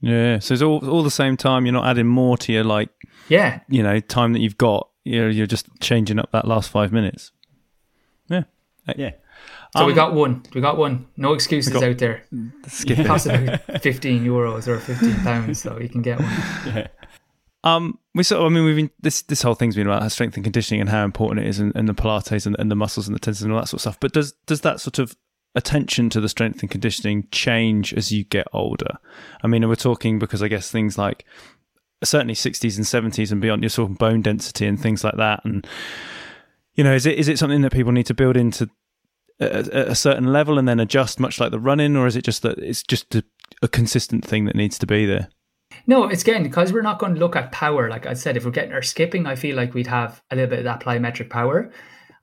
[0.00, 0.38] Yeah.
[0.40, 1.66] So it's all all the same time.
[1.66, 2.90] You're not adding more to your like
[3.28, 3.60] Yeah.
[3.68, 4.88] you know time that you've got.
[5.04, 7.32] You're you're just changing up that last five minutes.
[8.28, 8.44] Yeah.
[8.96, 9.12] Yeah.
[9.76, 10.42] So we Um, got one.
[10.54, 11.06] We got one.
[11.16, 12.22] No excuses got- out there.
[12.66, 16.88] Skip It costs about 15 euros or 15 pounds, so you can get one.
[17.64, 20.08] Um, we sort of, I mean, we've been this this whole thing's been about how
[20.08, 22.76] strength and conditioning and how important it is, and, and the Pilates and, and the
[22.76, 24.00] muscles and the tendons and all that sort of stuff.
[24.00, 25.16] But does does that sort of
[25.56, 28.98] attention to the strength and conditioning change as you get older?
[29.42, 31.24] I mean, we're talking because I guess things like
[32.04, 35.66] certainly 60s and 70s and beyond, you're talking bone density and things like that, and
[36.74, 38.70] you know, is it is it something that people need to build into
[39.40, 42.58] a, certain level and then adjust, much like the running, or is it just that
[42.58, 43.24] it's just a,
[43.62, 45.28] a consistent thing that needs to be there?
[45.86, 47.90] No, it's again because we're not going to look at power.
[47.90, 50.50] Like I said, if we're getting our skipping, I feel like we'd have a little
[50.50, 51.70] bit of that plyometric power.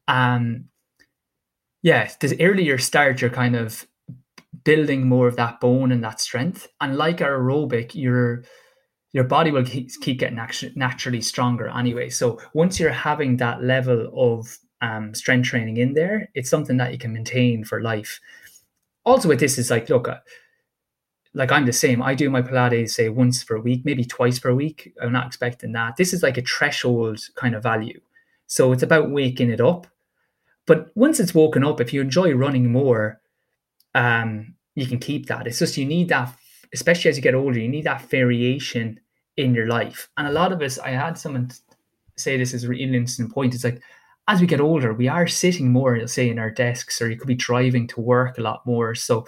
[0.07, 0.65] Um,
[1.81, 3.85] yeah, the earlier start, you're kind of
[4.63, 6.67] building more of that bone and that strength.
[6.79, 8.43] And like our aerobic, your
[9.11, 10.39] your body will keep, keep getting
[10.75, 12.09] naturally stronger anyway.
[12.09, 16.91] So once you're having that level of um, strength training in there, it's something that
[16.91, 18.19] you can maintain for life.
[19.05, 20.17] Also, with this is like, look, uh,
[21.33, 22.03] like I'm the same.
[22.03, 24.93] I do my Pilates say once per week, maybe twice per week.
[25.01, 25.95] I'm not expecting that.
[25.95, 27.99] This is like a threshold kind of value.
[28.47, 29.87] So it's about waking it up.
[30.67, 33.21] But once it's woken up, if you enjoy running more,
[33.95, 35.47] um, you can keep that.
[35.47, 36.35] It's just you need that,
[36.73, 38.99] especially as you get older, you need that variation
[39.37, 40.09] in your life.
[40.17, 41.51] And a lot of us, I had someone
[42.17, 43.55] say this is a really interesting point.
[43.55, 43.81] It's like
[44.27, 47.27] as we get older, we are sitting more, say, in our desks, or you could
[47.27, 48.95] be driving to work a lot more.
[48.95, 49.25] So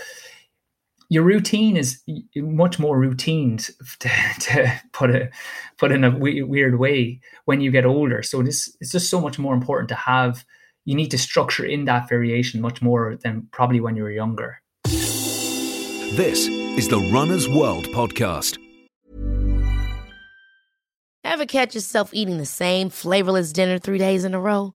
[1.09, 2.01] your routine is
[2.35, 3.57] much more routine
[3.99, 5.31] to, to put it
[5.77, 8.23] put in a weird way when you get older.
[8.23, 10.45] So this it's just so much more important to have.
[10.85, 14.61] You need to structure in that variation much more than probably when you were younger.
[14.85, 18.59] This is the Runner's World podcast.
[21.23, 24.74] Ever catch yourself eating the same flavorless dinner three days in a row?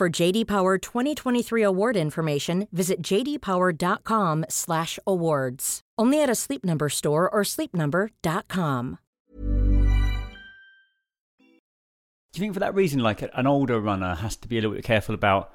[0.00, 5.80] For JD Power 2023 award information, visit jdpower.com/awards.
[5.98, 8.98] Only at a Sleep Number store or sleepnumber.com.
[11.38, 11.44] Do
[12.32, 14.84] you think for that reason, like an older runner has to be a little bit
[14.84, 15.52] careful about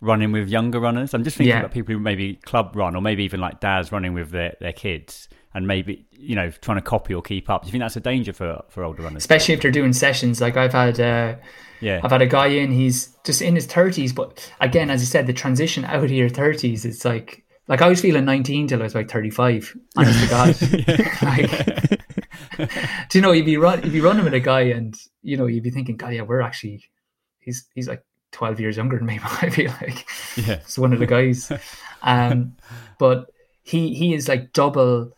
[0.00, 1.14] running with younger runners?
[1.14, 1.60] I'm just thinking Yeah.
[1.60, 4.72] about people who maybe club run or maybe even like dads running with their, their
[4.72, 7.62] kids and maybe, you know, trying to copy or keep up.
[7.62, 9.22] Do you think that's a danger for, for older runners?
[9.22, 10.40] especially if they're doing sessions.
[10.40, 11.36] Like I've had, uh,
[11.80, 12.00] Yeah.
[12.04, 12.70] I've had a guy in.
[12.70, 16.28] He's just in his thirties, but again, as you said, the transition out of your
[16.28, 19.74] thirties, it's like like I was feeling nineteen till I was like thirty-five.
[19.96, 20.48] Honest to God,
[21.22, 21.50] like,
[23.08, 25.46] do you know you'd be run you'd be running with a guy, and you know
[25.46, 26.84] you'd be thinking, God, yeah, we're actually
[27.40, 29.18] he's he's like twelve years younger than me.
[29.42, 30.54] I feel like Yeah.
[30.62, 31.50] it's one of the guys.
[32.02, 32.56] Um,
[32.98, 33.26] but
[33.62, 35.10] he he is like double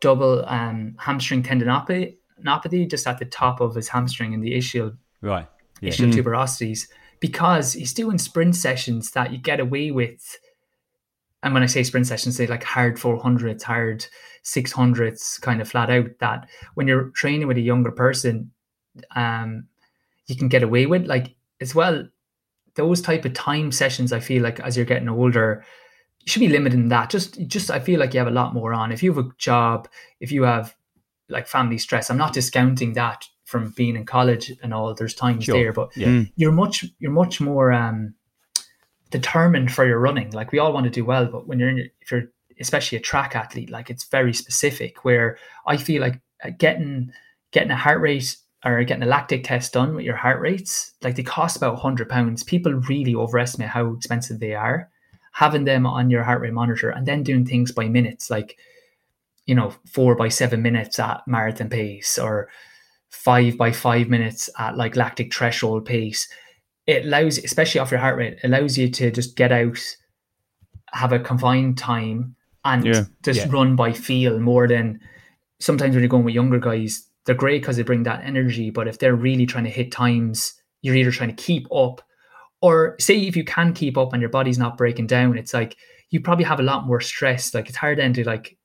[0.00, 4.96] double um hamstring tendinopathy tendinopathy just at the top of his hamstring and the ischial
[5.20, 5.46] Right.
[5.80, 5.90] Yeah.
[5.90, 6.88] ischial tuberosities
[7.20, 10.38] because he's doing sprint sessions that you get away with.
[11.42, 14.06] And when I say sprint sessions, say like hard 400s, hard
[14.44, 16.10] 600s, kind of flat out.
[16.20, 18.50] That when you're training with a younger person,
[19.16, 19.66] um,
[20.26, 22.06] you can get away with like as well.
[22.74, 25.66] Those type of time sessions, I feel like as you're getting older, you
[26.28, 27.10] should be limited in that.
[27.10, 28.92] Just, just I feel like you have a lot more on.
[28.92, 29.88] If you have a job,
[30.20, 30.74] if you have
[31.28, 34.94] like family stress, I'm not discounting that from being in college and all.
[34.94, 35.54] There's times Sure.
[35.54, 36.24] there, but Yeah.
[36.36, 38.14] you're much you're much more um
[39.10, 41.78] determined for your running like we all want to do well but when you're in
[41.78, 42.24] your, if you're
[42.60, 47.10] especially a track athlete like it's very specific where i feel like uh, getting
[47.52, 48.36] getting a heart rate
[48.66, 52.06] or getting a lactic test done with your heart rates like they cost about 100
[52.08, 54.90] pounds people really overestimate how expensive they are
[55.38, 58.58] having them on your heart rate monitor and then doing things by minutes like
[59.46, 62.48] you know four by seven minutes at marathon pace or
[63.10, 66.28] five by five minutes at like lactic threshold pace
[66.86, 69.78] it allows especially off your heart rate allows you to just get out
[70.92, 73.04] have a confined time and Yeah.
[73.22, 73.52] just Yeah.
[73.52, 74.98] run by feel more than
[75.60, 78.88] sometimes when you're going with younger guys they're great because they bring that energy but
[78.88, 82.02] if they're really trying to hit times you're either trying to keep up
[82.60, 85.76] or say if you can keep up and your body's not breaking down it's like
[86.10, 88.56] you probably have a lot more stress like it's hard then to like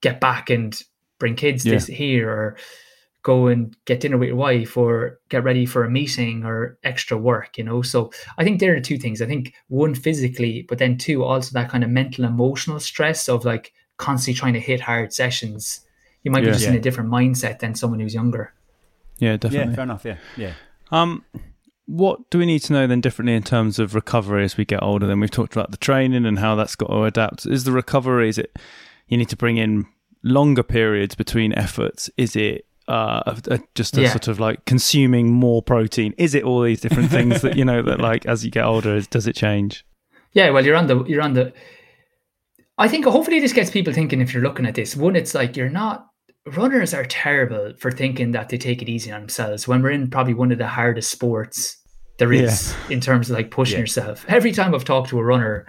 [0.00, 0.82] get back and
[1.18, 1.74] bring kids Yeah.
[1.74, 2.56] this here or
[3.22, 7.16] go and get dinner with your wife or get ready for a meeting or extra
[7.18, 10.78] work you know so i think there are two things i think one physically but
[10.78, 14.80] then two also that kind of mental emotional stress of like constantly trying to hit
[14.80, 15.80] hard sessions
[16.22, 16.52] you might be Yeah.
[16.52, 18.52] just in a different mindset than someone who's younger
[19.18, 19.58] Yeah, definitely.
[19.58, 19.74] Yeah, definitely.
[19.74, 20.04] fair enough.
[20.04, 20.52] Yeah, yeah.
[20.92, 21.24] Um,
[21.88, 24.82] what do we need to know then differently in terms of recovery as we get
[24.82, 25.06] older?
[25.06, 27.46] Then we've talked about the training and how that's got to adapt.
[27.46, 28.28] Is the recovery?
[28.28, 28.56] Is it
[29.08, 29.86] you need to bring in
[30.22, 32.10] longer periods between efforts?
[32.18, 34.10] Is it uh, a, a- just a Yeah.
[34.10, 36.14] sort of like consuming more protein?
[36.18, 38.96] Is it all these different things that you know that like as you get older,
[38.96, 39.84] is, does it change?
[40.34, 41.52] Yeah, well, you're on the you're on the.
[42.76, 44.20] I think hopefully this gets people thinking.
[44.20, 46.06] If you're looking at this, one, it's like you're not.
[46.46, 50.08] Runners are terrible for thinking that they take it easy on themselves when we're in
[50.10, 51.76] probably one of the hardest sports
[52.18, 53.80] there is in terms of like pushing Yeah.
[53.82, 54.24] yourself.
[54.28, 55.66] Every time I've talked to a runner,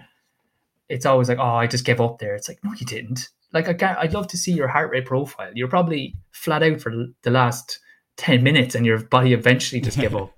[0.90, 3.30] it's always like, "Oh, I just gave up there." It's like, no, you didn't.
[3.54, 5.52] Like, I can't, I'd love to see your heart rate profile.
[5.56, 6.92] You're probably flat out for
[7.24, 7.80] the last
[8.18, 10.34] ten minutes, and your body eventually just give up.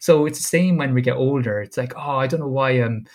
[0.00, 1.60] So it's the same when we get older.
[1.62, 3.06] It's like, oh, I don't know why I'm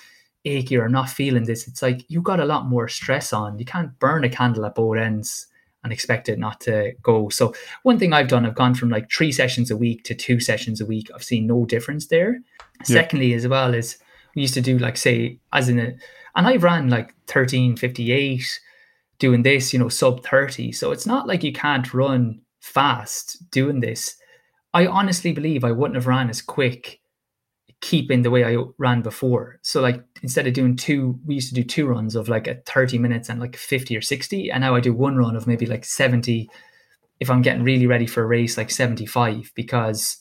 [0.46, 1.68] achy or not feeling this.
[1.68, 3.60] It's like you got a lot more stress on.
[3.60, 5.48] You can't burn a candle at both ends
[5.84, 7.30] and expect it not to go.
[7.30, 10.40] So one thing I've done, I've gone from like three sessions a week to two
[10.40, 11.10] sessions a week.
[11.14, 12.40] I've seen no difference there.
[12.84, 13.98] Secondly, as well as
[14.36, 15.94] we used to do like say as in a
[16.36, 18.60] and I've ran like 1358
[19.20, 20.72] doing this, you know, sub 30.
[20.72, 24.16] So it's not like you can't run fast doing this.
[24.74, 26.99] I honestly believe I wouldn't have ran as quick
[27.82, 29.60] keeping the way I ran before.
[29.62, 32.56] So like instead of doing two, we used to do two runs of like a
[32.66, 34.52] 30 minutes and like 50 or 60.
[34.52, 36.50] And now I do one run of maybe like 70
[37.20, 40.18] if I'm getting really ready for a race, like 75, because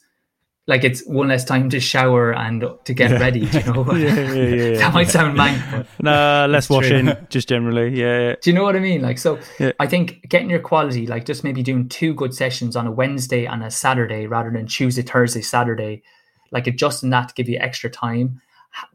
[0.67, 3.19] like it's one less time to shower and to get Yeah.
[3.19, 3.85] ready, you know?
[3.97, 6.77] Yeah, yeah, that might sound mank, but No, less true.
[6.77, 7.99] washing, just generally.
[7.99, 9.01] Yeah, do you know what I mean?
[9.03, 9.39] Like, so.
[9.81, 13.47] I think getting your quality, like just maybe doing two good sessions on a Wednesday
[13.47, 16.03] and a Saturday rather than Tuesday, Thursday, Saturday,
[16.51, 18.41] like adjusting that to give you extra time,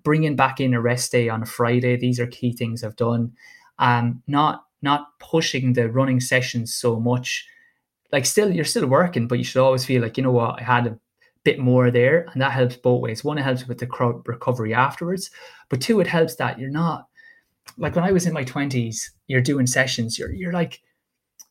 [0.04, 1.98] bringing back in a rest day on a Friday.
[1.98, 3.34] These are key things I've done.
[3.80, 7.48] Um, not not pushing the running sessions so much.
[8.12, 10.64] Like, still you're still working, but you should always feel like you know what I
[10.64, 11.00] had a
[11.44, 13.24] bit more there, and that helps both ways.
[13.24, 15.32] One, it helps with the cro- recovery afterwards,
[15.70, 17.08] but two, it helps that you're not
[17.78, 20.82] like when I was in my twenties, you're doing sessions, you're you're like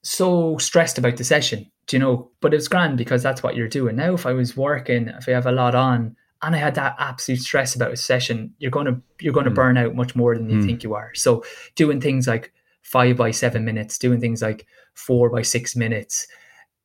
[0.03, 2.31] so stressed about the session, do you know?
[2.41, 3.97] But it's grand because that's what you're doing.
[3.97, 6.97] Now if I was working, if I have a lot on and I had that
[6.99, 10.63] absolute stress about a session, you're gonna you're gonna burn out much more than you
[10.65, 11.15] think you are.
[11.15, 11.45] So
[11.77, 16.27] doing things like five by seven minutes, doing things like four by six minutes,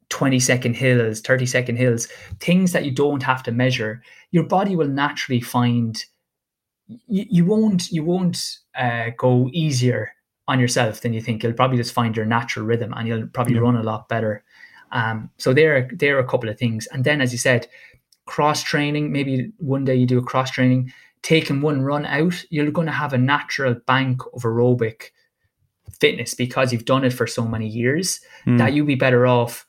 [0.09, 2.07] 20 second hills, 30 second hills,
[2.39, 4.01] things that you don't have to measure,
[4.31, 6.05] your body will naturally find
[6.87, 10.11] you, you won't you won't uh, go easier
[10.47, 11.43] on yourself than you think.
[11.43, 14.43] You'll probably just find your natural rhythm and you'll probably run a lot better.
[14.91, 16.87] Um, so there, there are a couple of things.
[16.87, 17.67] And then, as you said,
[18.27, 19.11] cross training.
[19.11, 20.93] Maybe one day you do a cross training,
[21.23, 25.11] taking one run out, you're going to have a natural bank of aerobic
[25.99, 28.19] fitness because you've done it for so many years
[28.57, 29.65] that you'd be better off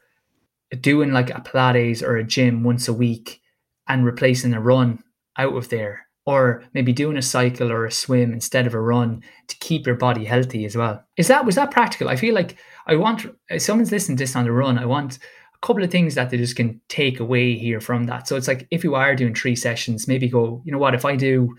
[0.80, 3.40] doing like a Pilates or a gym once a week
[3.86, 5.02] and replacing a run
[5.38, 6.07] out of there.
[6.32, 9.96] Or maybe doing a cycle or a swim instead of a run to keep your
[9.96, 10.96] body healthy as well.
[11.16, 12.08] Is that was that practical?
[12.10, 12.56] I feel like
[12.86, 14.78] I want if someone's listening to this on the run.
[14.78, 18.28] I want a couple of things that they just can take away here from that.
[18.28, 21.04] So it's like if you are doing three sessions, maybe go, you know what, if
[21.04, 21.56] I do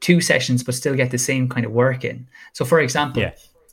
[0.00, 2.28] two sessions but still get the same kind of work in.
[2.52, 3.32] So for example, Yeah.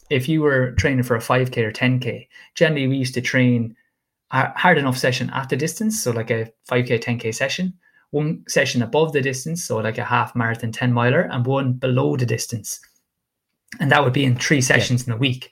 [0.10, 3.76] if you were training for a 5k or 10k, generally we used to train
[4.32, 7.74] a hard enough session at the distance, so like a 5k, 10k session,
[8.12, 12.16] one session above the distance, so like a half marathon 10 miler, and one below
[12.16, 12.80] the distance.
[13.80, 15.52] And that would be in three sessions in a week.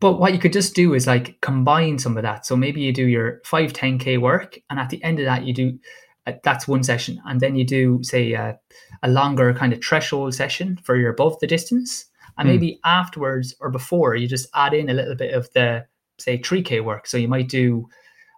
[0.00, 2.46] But what you could just do is like combine some of that.
[2.46, 5.52] So maybe you do your 5, 10k work, and at the end of that, you
[5.52, 5.78] do
[6.26, 8.52] uh, that's one session, and then you do say uh,
[9.02, 12.06] a longer kind of threshold session for your above the distance,
[12.36, 15.84] and maybe afterwards or before you just add in a little bit of the
[16.18, 17.06] say 3k work.
[17.06, 17.88] So you might do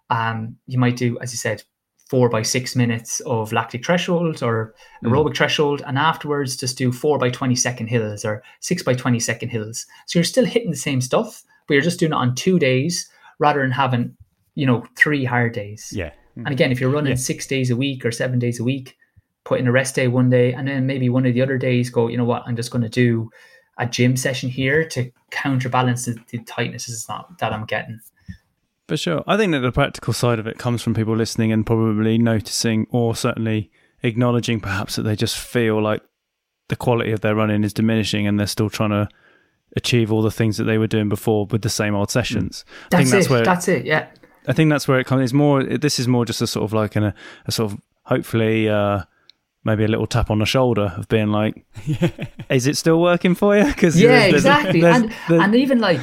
[0.09, 1.63] um, you might do as you said
[2.11, 5.07] four by six minutes of lactic threshold or hmm.
[5.07, 9.21] aerobic threshold, and afterwards just do four by 20 second hills or six by 20
[9.21, 9.87] second hills.
[10.07, 13.09] So you're still hitting the same stuff, but you're just doing it on two days
[13.39, 14.17] rather than having,
[14.57, 15.93] you know, three hard days.
[15.95, 16.11] Yeah.
[16.35, 16.47] Hmm.
[16.47, 18.99] And again, if you're running six days a week or seven days a week,
[19.45, 21.91] put in a rest day one day, and then maybe one of the other days
[21.91, 23.31] go, you know what, I'm just going to do
[23.79, 28.01] a gym session here to counterbalance the, the tightnesses that, that I'm getting.
[28.91, 29.23] For sure.
[29.25, 32.89] I think that the practical side of it comes from people listening and probably noticing
[32.91, 33.71] or certainly
[34.03, 36.03] acknowledging perhaps that they just feel like
[36.67, 39.09] the quality of their running is diminishing and they're still trying to
[39.77, 42.65] achieve all the things that they were doing before with the same old sessions.
[42.67, 43.31] I That's, think that's it.
[43.31, 43.87] where That's it.
[43.87, 44.09] Yeah.
[44.49, 45.23] I think that's where it comes.
[45.23, 45.63] It's more.
[45.63, 47.15] This is more just a sort of like an, a,
[47.47, 49.03] a sort of hopefully uh,
[49.63, 51.65] maybe a little tap on the shoulder of being like,
[52.51, 53.67] is it still working for you?
[53.67, 56.01] Because yeah exactly and and even like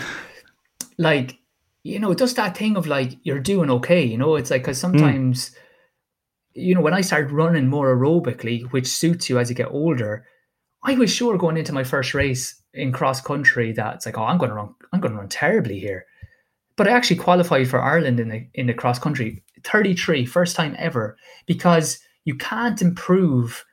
[0.98, 1.37] like
[1.88, 4.78] you know just that thing of like you're doing okay you know it's like because
[4.78, 4.88] hmm.
[4.88, 5.52] sometimes
[6.54, 10.26] you know when i started running more aerobically which suits you as you get older
[10.84, 14.24] i was sure going into my first race in cross country that it's like oh
[14.24, 16.06] i'm going to run i'm going to run terribly here
[16.76, 20.76] but i actually qualified for ireland in the in the cross country 33 first time
[20.78, 23.64] ever because you can't improve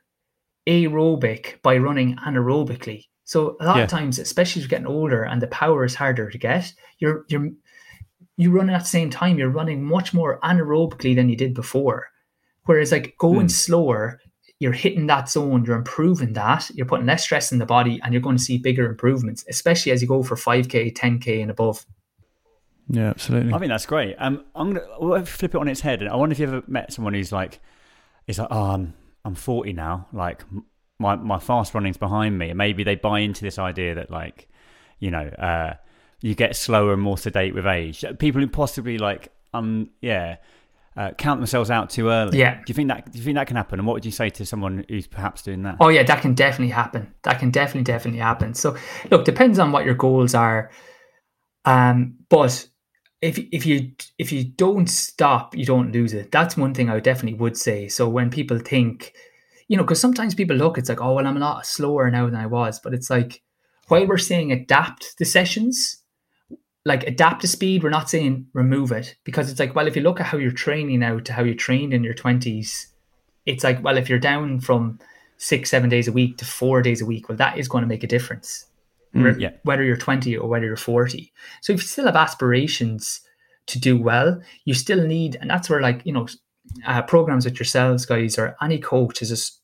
[0.67, 3.03] aerobic by running anaerobically.
[3.23, 3.83] So a lot Yeah.
[3.83, 7.25] of times, especially as you're getting older and the power is harder to get, you're
[7.27, 7.49] you're
[8.37, 12.07] you run at the same time, you're running much more anaerobically than you did before.
[12.65, 14.19] Whereas like going slower,
[14.59, 18.13] you're hitting that zone, you're improving that, you're putting less stress in the body, and
[18.13, 21.85] you're going to see bigger improvements, especially as you go for 5k, 10k and above.
[22.89, 23.53] yeah, absolutely.
[23.53, 24.15] I think that's great.
[24.17, 26.01] Um, I'm gonna we'll flip it on its head.
[26.01, 27.59] And I wonder if you ever met someone who's like,
[28.27, 30.07] is like, oh, I'm I'm 40 now.
[30.13, 30.43] Like
[30.99, 34.47] my my fast running's behind me, and maybe they buy into this idea that like,
[34.99, 35.73] you know, uh,
[36.21, 38.03] you get slower and more sedate with age.
[38.19, 40.37] People who possibly like, um, yeah.
[40.97, 42.39] Uh, count themselves out too early.
[42.39, 42.55] Yeah.
[42.55, 43.11] Do you think that?
[43.11, 43.79] Do you think that can happen?
[43.79, 45.75] And what would you say to someone who's perhaps doing that?
[45.81, 47.13] Oh yeah, that can definitely happen.
[47.23, 48.53] That can definitely definitely happen.
[48.53, 48.77] So
[49.11, 50.71] look, depends on what your goals are.
[51.65, 52.69] Um, but
[53.21, 56.31] if if you if you don't stop, you don't lose it.
[56.31, 57.89] That's one thing I definitely would say.
[57.89, 59.13] So when people think,
[59.67, 62.25] you know, because sometimes people look, it's like, oh well, I'm a lot slower now
[62.27, 62.79] than I was.
[62.79, 63.41] But it's like
[63.87, 66.03] while we're saying adapt the sessions,
[66.85, 70.03] like adapt to speed, we're not saying remove it because it's like, well, if you
[70.03, 72.87] look at how you're training now to how you trained in your twenties,
[73.45, 74.99] it's like, well, if you're down from
[75.37, 77.87] six, seven days a week to four days a week, well, that is going to
[77.87, 78.67] make a difference.
[79.13, 79.51] Re- yeah.
[79.63, 81.31] Whether you're 20 or whether you're 40.
[81.61, 83.21] So if you still have aspirations
[83.67, 86.27] to do well, you still need, and that's where like, you know,
[86.85, 89.61] uh, programs with yourselves, guys, or any coach is just,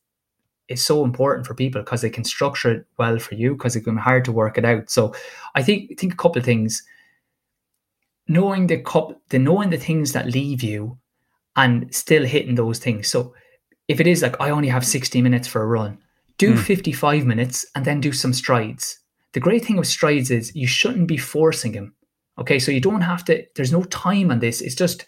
[0.68, 3.82] is so important for people because they can structure it well for you because it
[3.82, 4.88] can be hard to work it out.
[4.88, 5.14] So
[5.54, 6.82] I think, think a couple of things,
[8.28, 10.98] knowing the cup, the knowing the things that leave you
[11.56, 13.08] and still hitting those things.
[13.08, 13.34] So
[13.88, 15.98] if it is like I only have 60 minutes for a run,
[16.38, 16.60] do hmm.
[16.60, 18.98] 55 minutes and then do some strides.
[19.32, 21.94] The great thing with strides is you shouldn't be forcing them.
[22.38, 24.60] Okay, so you don't have to there's no time on this.
[24.60, 25.04] It's just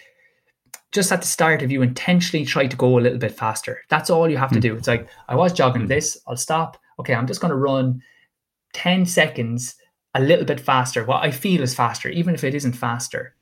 [0.92, 3.80] just at the start if you intentionally try to go a little bit faster.
[3.88, 4.60] That's all you have to hmm.
[4.60, 4.76] do.
[4.76, 5.88] It's like I was jogging hmm.
[5.88, 6.76] this, I'll stop.
[6.98, 8.00] Okay, I'm just going to run
[8.74, 9.74] 10 seconds
[10.14, 11.04] a little bit faster.
[11.04, 13.34] What I feel is faster, even if it isn't faster.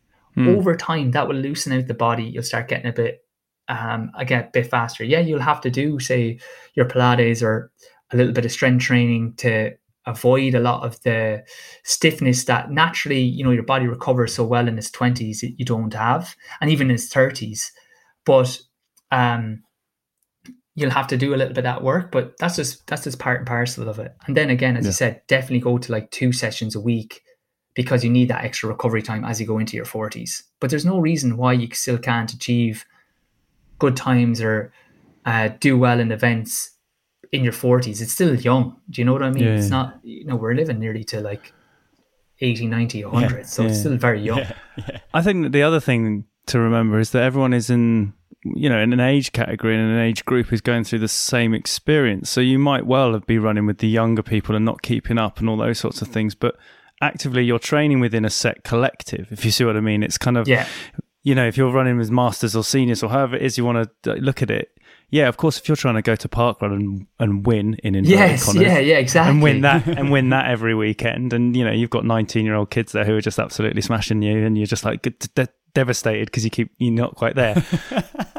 [0.49, 2.25] Over time, that will loosen out the body.
[2.25, 3.25] You'll start getting a bit,
[3.69, 5.05] um, again, a bit faster.
[5.05, 6.39] Yeah, you'll have to do, say,
[6.75, 7.71] your Pilates or
[8.13, 9.73] a little bit of strength training to
[10.07, 11.45] avoid a lot of the
[11.85, 15.65] stiffness that naturally, you know, your body recovers so well in its 20s that you
[15.65, 17.71] don't have, and even in its 30s.
[18.25, 18.59] But
[19.11, 19.63] um,
[20.75, 23.19] you'll have to do a little bit of that work, but that's just that's just
[23.19, 24.15] part and parcel of it.
[24.27, 27.23] And then again, as you said, definitely go to like two sessions a week
[27.75, 30.43] because you need that extra recovery time as you go into your 40s.
[30.61, 32.85] But there's no reason why you still can't achieve
[33.79, 34.73] good times or
[35.25, 36.73] uh, do well in events
[37.33, 38.03] in your 40s.
[38.03, 38.77] It's still young.
[38.91, 39.45] Do you know what I mean?
[39.45, 41.53] Yeah, it's not, you know, we're living nearly to like
[42.41, 43.47] 80, 90, 100.
[43.47, 44.43] so it's still very young.
[45.15, 48.13] I think that the other thing to remember is that everyone is in
[48.45, 51.55] you know in an age category and an age group is going through the same
[51.55, 52.29] experience.
[52.31, 55.39] So you might well have be running with the younger people and not keeping up
[55.39, 56.57] and all those sorts of things, but
[57.01, 59.29] actively you're training within a set collective.
[59.31, 60.67] If you see what I mean, it's kind of Yeah.
[61.23, 63.89] you know if you're running with masters or seniors or however it is you want
[64.05, 64.69] to look at it.
[65.11, 68.19] Yeah, of course, if you're trying to go to parkrun and and win in inverted
[68.19, 69.31] Yes, commas, yeah, yeah, exactly.
[69.31, 71.35] and win that and win that every weekend.
[71.35, 74.23] And you know, you've got 19 year old kids there who are just absolutely smashing
[74.23, 77.63] you, and you're just like de- de- devastated because you keep you're not quite there.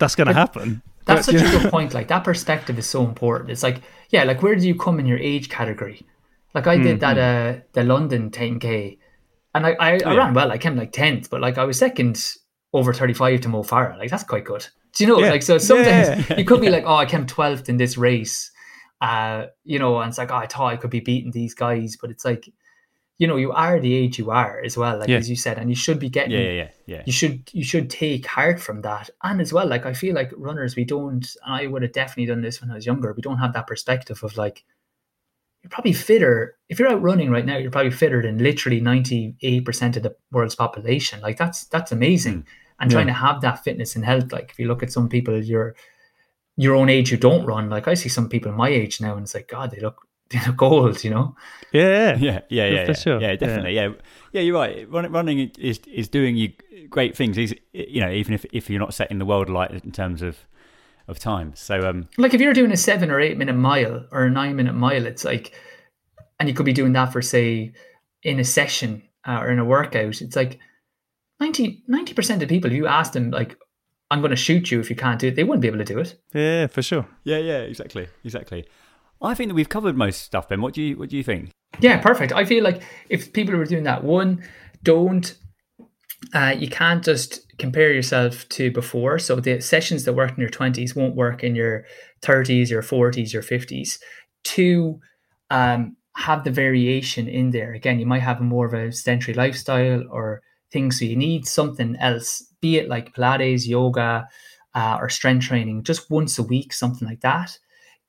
[0.00, 0.82] That's going to happen.
[1.04, 1.94] That's But, such you a good point.
[1.94, 3.50] Like that perspective is so important.
[3.50, 6.02] It's like, yeah, like where do you come in your age category?
[6.54, 8.98] Like I did that uh the London 10k,
[9.54, 10.50] and I I, I ran well.
[10.50, 12.16] I came like tenth, but like I was second
[12.72, 13.96] over 35 to Mo Farah.
[13.98, 14.66] Like that's quite good.
[14.94, 15.20] Do you know?
[15.20, 15.30] Yeah.
[15.30, 16.36] Like so sometimes Yeah.
[16.38, 18.50] you could be like, oh, I came 12th in this race.
[19.00, 21.96] Uh, you know, and it's like, oh, I thought I could be beating these guys,
[22.00, 22.52] but it's like,
[23.20, 25.18] you know, you are the age you are as well, like Yeah.
[25.22, 27.02] as you said, and you should be getting Yeah, yeah, yeah, yeah.
[27.08, 29.10] you should you should take heart from that.
[29.22, 32.26] And as well like i feel like runners we don't and i would have definitely
[32.32, 34.64] done this when i was younger we don't have that perspective of like
[35.62, 39.96] you're probably fitter if you're out running right now you're probably fitter than literally 98%
[39.96, 41.20] of the world's population.
[41.20, 42.38] Like that's that's amazing.
[42.40, 42.82] Hmm.
[42.82, 45.34] And trying to have that fitness and health like if you look at some people
[45.54, 45.74] your
[46.56, 49.24] your own age who don't run like i see some people my age now and
[49.24, 49.98] it's like god they look
[50.30, 51.36] they look old you know
[51.72, 52.96] yeah, Yeah, yeah, yeah, for yeah.
[52.96, 53.20] sure.
[53.20, 53.74] Yeah, definitely.
[53.74, 53.92] Yeah.
[54.32, 54.90] yeah, You're right.
[54.90, 56.52] Run, running is is doing you
[56.88, 57.38] great things.
[57.38, 60.38] Is you know even if if you're not setting the world alight in terms of
[61.06, 61.52] of time.
[61.54, 64.56] So um, like if you're doing a seven or eight minute mile or a nine
[64.56, 65.52] minute mile, it's like,
[66.40, 67.72] and you could be doing that for say
[68.24, 70.20] in a session uh, or in a workout.
[70.20, 70.58] It's like
[71.38, 73.56] 90 percent of people, if you ask them like,
[74.10, 75.84] "I'm going to shoot you if you can't do it," they wouldn't be able to
[75.84, 76.16] do it.
[76.34, 77.06] yeah, for sure.
[77.24, 78.66] yeah, yeah, exactly, exactly.
[79.22, 80.48] I think that we've covered most stuff.
[80.48, 81.50] Ben, what do you what do you think?
[81.80, 82.32] Yeah, perfect.
[82.32, 84.42] I feel like if people were doing that, one,
[84.82, 85.36] don't
[86.34, 89.18] uh, you can't just compare yourself to before.
[89.18, 91.84] So the sessions that worked in your twenties won't work in your
[92.22, 93.98] thirties, your forties, your fifties.
[94.44, 95.00] Two,
[95.50, 97.72] um, have the variation in there.
[97.72, 100.42] Again, you might have a more of a sedentary lifestyle or
[100.72, 104.26] things, so you need something else, be it like Pilates, yoga,
[104.74, 107.58] uh, or strength training, just once a week, something like that.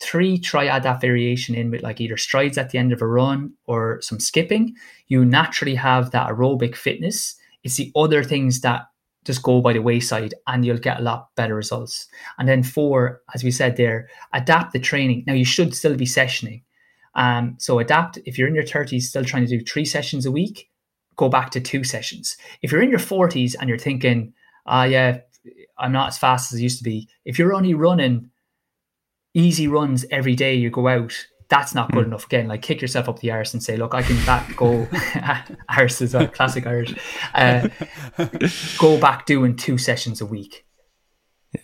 [0.01, 3.07] Three, try add that variation in with like either strides at the end of a
[3.07, 4.75] run or some skipping.
[5.07, 7.35] You naturally have that aerobic fitness.
[7.63, 8.87] It's the other things that
[9.25, 12.07] just go by the wayside and you'll get a lot better results.
[12.39, 15.23] And then four, as we said there, adapt the training.
[15.27, 16.63] Now you should still be sessioning.
[17.13, 20.31] Um, so adapt if you're in your 30s, still trying to do three sessions a
[20.31, 20.71] week,
[21.15, 22.37] go back to two sessions.
[22.63, 24.33] If you're in your 40s and you're thinking,
[24.65, 25.19] ah, yeah,
[25.77, 27.07] I'm not as fast as I used to be.
[27.23, 28.30] If you're only running
[29.33, 31.13] easy runs every day you go out,
[31.49, 32.25] that's not good enough.
[32.25, 34.87] Again, like kick yourself up the arse and say, look, I can back go
[35.69, 36.95] arse is a classic Irish.
[37.35, 37.67] Uh,
[38.79, 40.65] go back doing two sessions a week.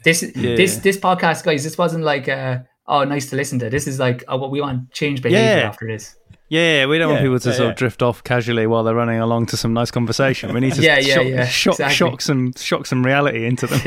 [0.04, 3.70] This this this podcast, guys, this wasn't like uh, oh nice to listen to.
[3.70, 5.68] This is like oh, what we want change behavior Yeah.
[5.70, 6.18] after this.
[6.50, 7.72] Yeah, we don't want people to yeah, sort yeah.
[7.72, 10.54] of drift off casually while they're running along to some nice conversation.
[10.54, 11.96] We need to Yeah, yeah, shock, yeah, shock, exactly.
[11.96, 13.82] shock some shock some reality into them.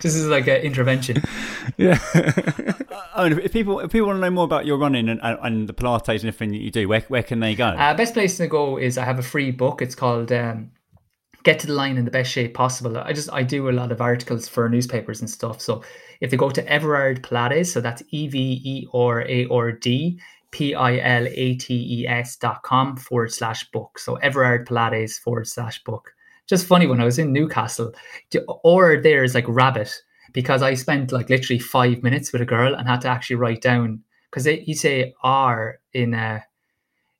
[0.00, 1.22] This is like an intervention.
[1.76, 1.98] yeah,
[3.14, 5.20] Oh, and if- if people if people want to know more about your running and,
[5.22, 7.66] and, and the Pilates and everything that you do, where where can they go?
[7.68, 9.82] Uh, best place to go is I have a free book.
[9.82, 10.70] It's called um,
[11.42, 13.92] "Get to the Line in the Best Shape Possible." I just I do a lot
[13.92, 15.60] of articles for newspapers and stuff.
[15.60, 15.82] So
[16.20, 20.20] if they go to Everard Pilates, so that's E V E R A R D
[20.52, 23.98] P I L A T E S dot com forward slash book.
[23.98, 26.12] So Everard Pilates forward slash book.
[26.50, 27.94] Just funny when I was in Newcastle,
[28.64, 29.90] or there is like rabbit
[30.32, 33.62] because I spent like literally five minutes with a girl and had to actually write
[33.62, 36.40] down because you say R in uh,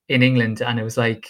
[0.08, 1.28] in England, and it was like,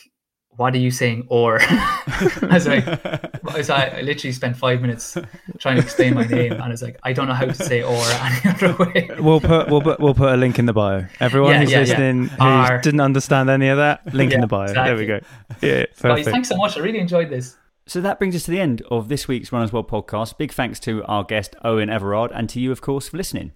[0.56, 5.18] "What are you saying?" Or I was like, I, was I literally spent five minutes
[5.58, 7.82] trying to explain my name, and I was like, I don't know how to say
[7.82, 9.10] "or" any other way.
[9.18, 11.04] we'll put we'll put we'll put a link in the bio.
[11.20, 11.84] Everyone Yeah, who's yeah, yeah.
[11.84, 12.80] listening who R.
[12.80, 14.72] didn't understand any of that, link in the bio.
[14.72, 15.20] There we go.
[15.60, 16.28] Yeah, Guys, perfect.
[16.30, 16.78] thanks so much.
[16.78, 17.56] I really enjoyed this.
[17.90, 20.38] So that brings us to the end of this week's Runners World podcast.
[20.38, 23.50] Big thanks to our guest Eoin Everard and to you, of course, for listening.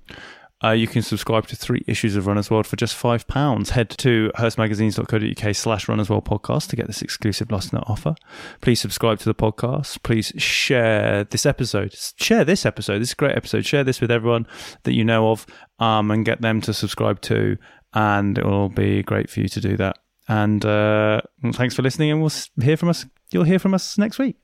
[0.64, 3.70] Uh, you can subscribe to three issues of Runners World for just five pounds.
[3.70, 8.16] Head to hearstmagazines.co.uk slash Runners World podcast to get this exclusive Note offer.
[8.60, 10.02] Please subscribe to the podcast.
[10.02, 11.94] Please share this episode.
[12.16, 12.98] Share this episode.
[12.98, 13.64] This is a great episode.
[13.64, 14.48] Share this with everyone
[14.82, 15.46] that you know of
[15.78, 17.56] um, and get them to subscribe too.
[17.92, 19.98] And it will be great for you to do that.
[20.28, 21.20] And uh,
[21.52, 22.10] thanks for listening.
[22.10, 23.06] And we'll hear from us.
[23.30, 24.36] You'll hear from us next week.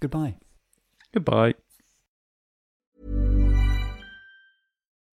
[0.00, 0.36] Goodbye.
[1.12, 1.54] Goodbye.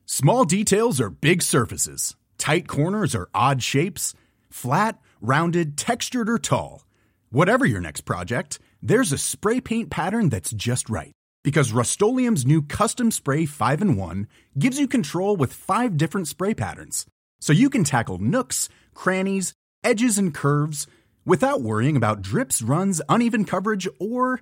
[0.05, 2.15] Small details are big surfaces.
[2.37, 4.13] Tight corners are odd shapes.
[4.49, 6.85] Flat, rounded, textured, or tall.
[7.29, 11.11] Whatever your next project, there's a spray paint pattern that's just right.
[11.43, 16.53] Because Rust new Custom Spray 5 in 1 gives you control with five different spray
[16.53, 17.05] patterns.
[17.39, 19.53] So you can tackle nooks, crannies,
[19.87, 20.85] edges, and curves
[21.25, 24.41] without worrying about drips, runs, uneven coverage, or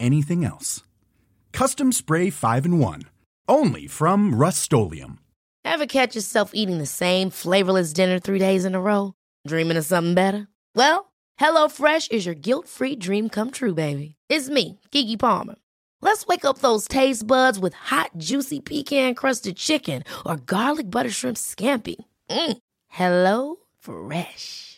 [0.00, 0.82] anything else.
[1.52, 3.02] Custom Spray 5 in 1.
[3.48, 4.72] Only from Rust
[5.64, 9.12] Ever catch yourself eating the same flavorless dinner three days in a row?
[9.46, 10.48] Dreaming of something better?
[10.74, 14.14] Well, HelloFresh is your guilt free dream come true, baby.
[14.30, 15.56] It's me, Keke Palmer.
[16.00, 21.10] Let's wake up those taste buds with hot, juicy pecan crusted chicken or garlic butter
[21.10, 21.96] shrimp scampi.
[22.30, 22.58] Mm.
[22.88, 24.77] Hello Fresh.